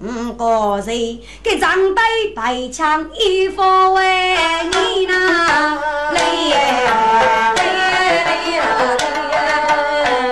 [0.00, 2.02] 嗯，个谁给张带
[2.36, 3.62] 白枪一副
[3.94, 4.36] 为
[4.70, 5.78] 你呐？
[6.12, 7.90] 来呀来呀
[8.24, 8.60] 来呀，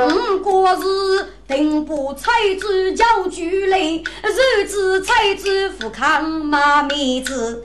[0.07, 2.31] 嗯，个是定不彩
[2.61, 7.65] 子叫举来，日子彩子富康马面子。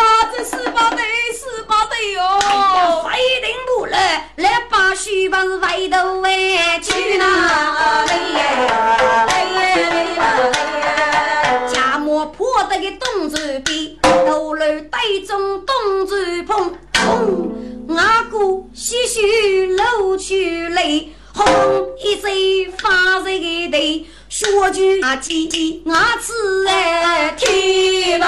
[4.93, 8.45] 去把是外头哎，去哪里呀？
[11.73, 16.77] 家母破得个东子边，头楼带中东子碰，
[17.97, 20.35] 阿哥细细露出
[20.75, 21.47] 来，红
[22.03, 28.27] 一身发热的头，说句啊姐姐，我吃哎天吧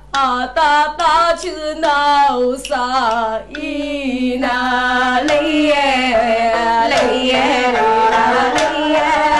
[0.11, 5.75] 啊达达去是哪撒依呐类耶
[6.89, 7.37] 类耶？
[7.71, 7.71] 类
[8.11, 9.30] 那耶？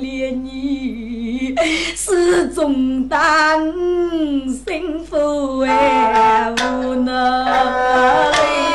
[0.00, 0.44] Liền
[3.08, 3.72] 单
[4.64, 8.67] 幸福 sư 奈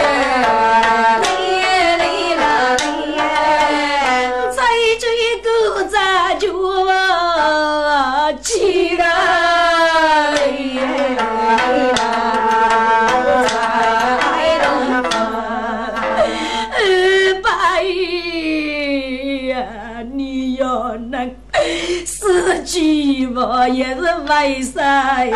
[24.63, 25.29] 塞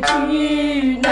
[0.00, 0.08] 住
[1.02, 1.08] 哪，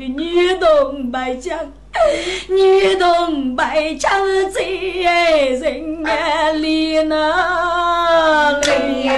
[0.00, 1.52] 住女同胞浆，
[2.48, 2.96] 女
[5.60, 7.14] 人眼泪哪
[9.04, 9.12] 呀。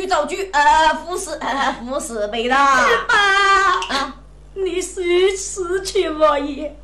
[0.00, 0.50] 里。
[0.52, 1.38] 呃，护士，
[1.84, 2.54] 护士背的。
[2.54, 4.14] 爸，啊，
[4.54, 6.76] 你是失去我也，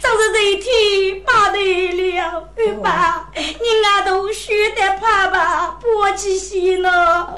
[0.00, 2.48] 总是这一天怕得了。
[2.82, 3.42] 爸，你
[3.84, 7.34] 俺都学得怕吧，不起心了。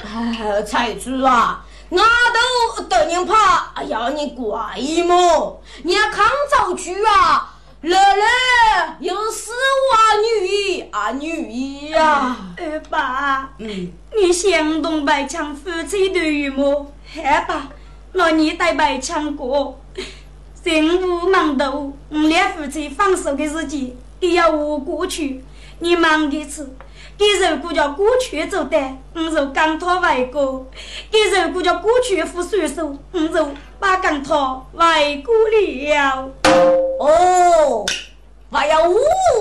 [0.67, 4.77] 财主啊，俺都得人怕，要你怪
[5.07, 5.63] 么？
[5.83, 12.37] 你看造句啊，奶奶又是我女啊女呀。
[12.57, 13.93] 二爸，嗯。
[14.17, 17.69] 你想动白强夫妻的羽毛，好吧，
[18.13, 19.81] 那你带白强过。
[20.65, 21.93] 任务忙到，我
[22.29, 25.43] 俩夫妻放手的日子也要我过去。
[25.81, 26.69] 你忙给吃，
[27.17, 28.77] 给如果叫过去做的，
[29.15, 30.65] 我就刚拖外过；
[31.11, 33.49] 给如果叫过去付税收，我就
[33.79, 36.31] 把刚拖外过了。
[36.99, 37.87] 哦，
[38.51, 38.97] 还要五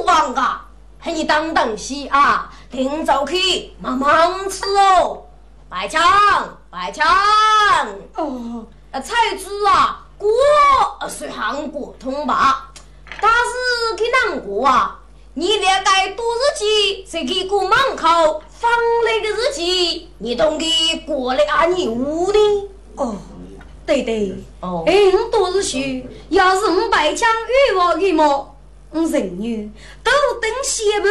[0.06, 0.66] 万啊！
[1.06, 2.52] 你等等西啊！
[2.70, 5.24] 听早去，慢慢吃哦。
[5.70, 6.02] 白强，
[6.70, 7.08] 白强。
[8.16, 10.30] 哦，菜籽啊，过
[11.10, 12.70] 是韩国通吧？
[13.20, 15.00] 但是去难过啊？
[15.40, 18.72] 你连该多日子才给过门口放
[19.06, 19.62] 那个日子，
[20.18, 20.66] 你懂得
[21.06, 21.66] 过来啊？
[21.68, 22.40] 你屋的？
[22.96, 23.16] 哦，
[23.86, 24.34] 对对。
[24.62, 24.94] 哦，哎，
[25.32, 28.56] 多日去，要是我白枪遇我的么？
[28.90, 29.72] 我人女
[30.04, 30.12] 都
[30.42, 31.08] 等媳妇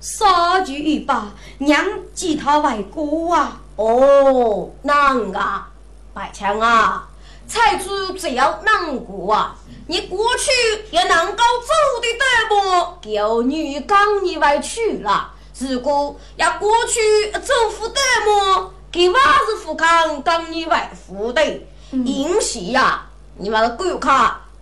[0.00, 3.60] 杀猪一把，娘记他为过啊！
[3.76, 5.70] 哦，难啊，
[6.12, 7.08] 白强啊，
[7.50, 9.56] 财主只要难过啊，
[9.88, 10.50] 你过去
[10.92, 12.98] 也能够走的得么？
[13.02, 18.72] 叫女刚你外去了，如果要过去走不得么？
[18.92, 21.42] 给娃子富康刚你外富的，
[21.90, 24.10] 因此呀，你们的顾客。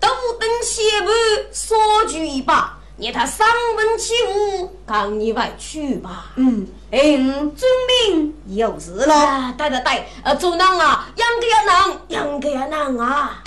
[0.00, 0.08] 都
[0.38, 1.08] 等媳妇
[1.52, 3.46] 说句一把，你他上
[3.76, 6.32] 门起舞，赶你外去吧。
[6.34, 7.62] 嗯，哎，遵
[8.10, 9.54] 命有事了。
[9.56, 13.40] 对对对，呃，做人啊，养个要难，养个要难啊。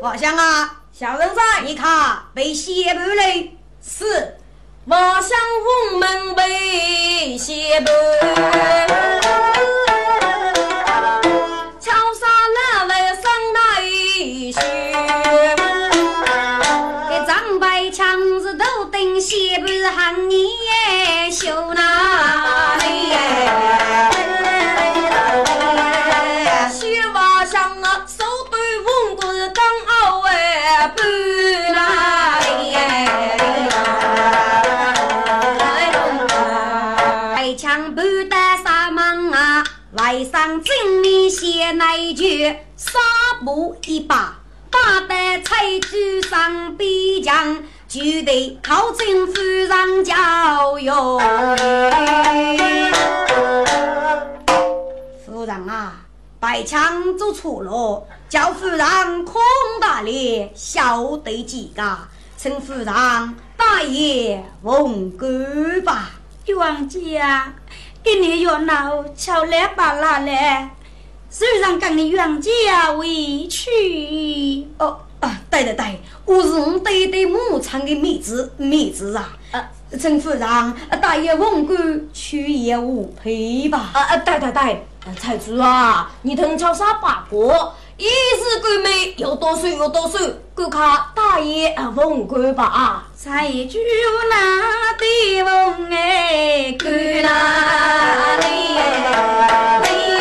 [0.00, 3.54] 我想啊，小人在，你看被媳妇嘞。
[3.86, 4.38] 是，
[4.86, 5.38] 我想
[5.92, 7.74] 我们被媳
[19.36, 19.60] 妇。
[19.60, 20.46] 不是喊你
[21.30, 23.12] 修哪里？
[26.72, 31.02] 修瓦像啊，手端文棍刚好哎，不
[31.74, 32.74] 哪里？
[37.34, 42.98] 开枪不得啥忙啊，外甥精明写那句，杀
[43.44, 44.38] 步一把，
[44.70, 47.62] 把得菜主上边墙。
[47.96, 49.32] 就得靠政府
[49.66, 50.90] 上教育。
[55.24, 55.94] 夫人啊，
[56.38, 59.40] 白枪走错了，叫夫人空
[59.80, 61.82] 大脸，晓得几个？
[62.36, 62.84] 请夫人
[63.56, 65.26] 大爷问过
[65.82, 66.10] 吧。
[66.44, 67.54] 冤姐啊，
[68.02, 70.68] 给你热闹，巧来巴拉嘞，
[71.30, 72.50] 虽然跟你冤姐
[72.98, 74.98] 委屈哦。
[75.26, 79.36] 啊，对对对，我是我对对牧场的妹子，妹子啊！
[79.50, 79.68] 啊，
[79.98, 80.40] 陈夫人，
[81.02, 81.76] 大爷问过
[82.12, 83.90] 去也无赔吧？
[83.92, 84.86] 啊啊，对对对，
[85.18, 87.72] 财主啊，你等瞧啥八卦？
[87.96, 90.18] 一日闺美有多少有多少，
[90.54, 90.78] 顾客
[91.12, 92.64] 大爷问过吧？
[92.64, 93.78] 啊，财主
[94.30, 94.36] 哪
[94.96, 96.86] 的问哎，顾
[97.22, 100.15] 哪里？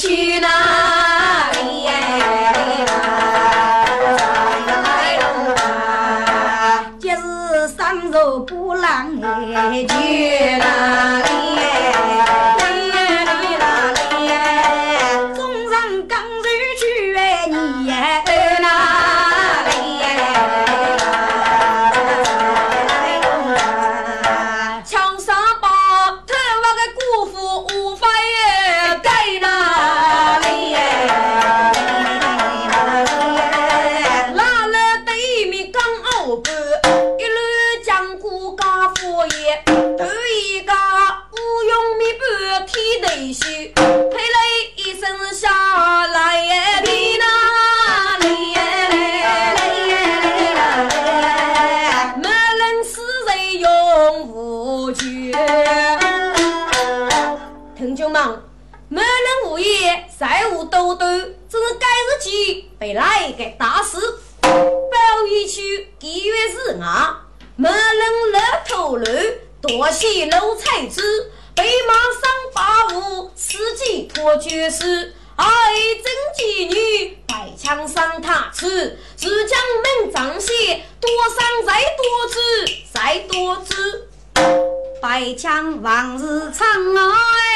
[0.00, 1.82] 去哪里？
[1.82, 1.92] 呀？
[7.00, 9.10] 今日上肉不浪
[9.56, 9.94] 哎，就
[42.78, 44.38] 一对袖，嘿了
[44.76, 45.50] 一身下
[46.06, 47.18] 来，皮？
[52.16, 55.02] 没人施财用无权。
[57.76, 58.42] 同们，
[58.88, 59.08] 没人
[59.46, 60.06] 无业
[60.70, 64.20] 多多，是该日去被哪一个打死？
[64.40, 66.34] 包衣区吉月，
[67.56, 69.04] 没人老头老，
[69.60, 72.22] 多谢老财子，被马上。
[72.88, 75.14] 把舞，司机托绝世。
[75.36, 75.44] 爱
[76.02, 79.58] 真妓女，百枪上塔吃，只将
[80.02, 82.38] 门张写，多伤才多知，
[82.92, 84.08] 才多知。
[85.02, 86.66] 百枪往日长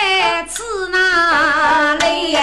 [0.03, 2.37] 哎，吃哪里？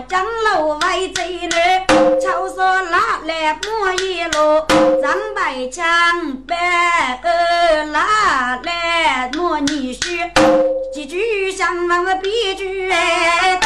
[0.00, 1.86] 江楼外走来，
[2.20, 4.64] 草说拉来莫一路？
[5.02, 5.84] 张白枪
[6.46, 10.30] 白二拉来莫你婿？
[10.92, 13.60] 几句相望的别句哎。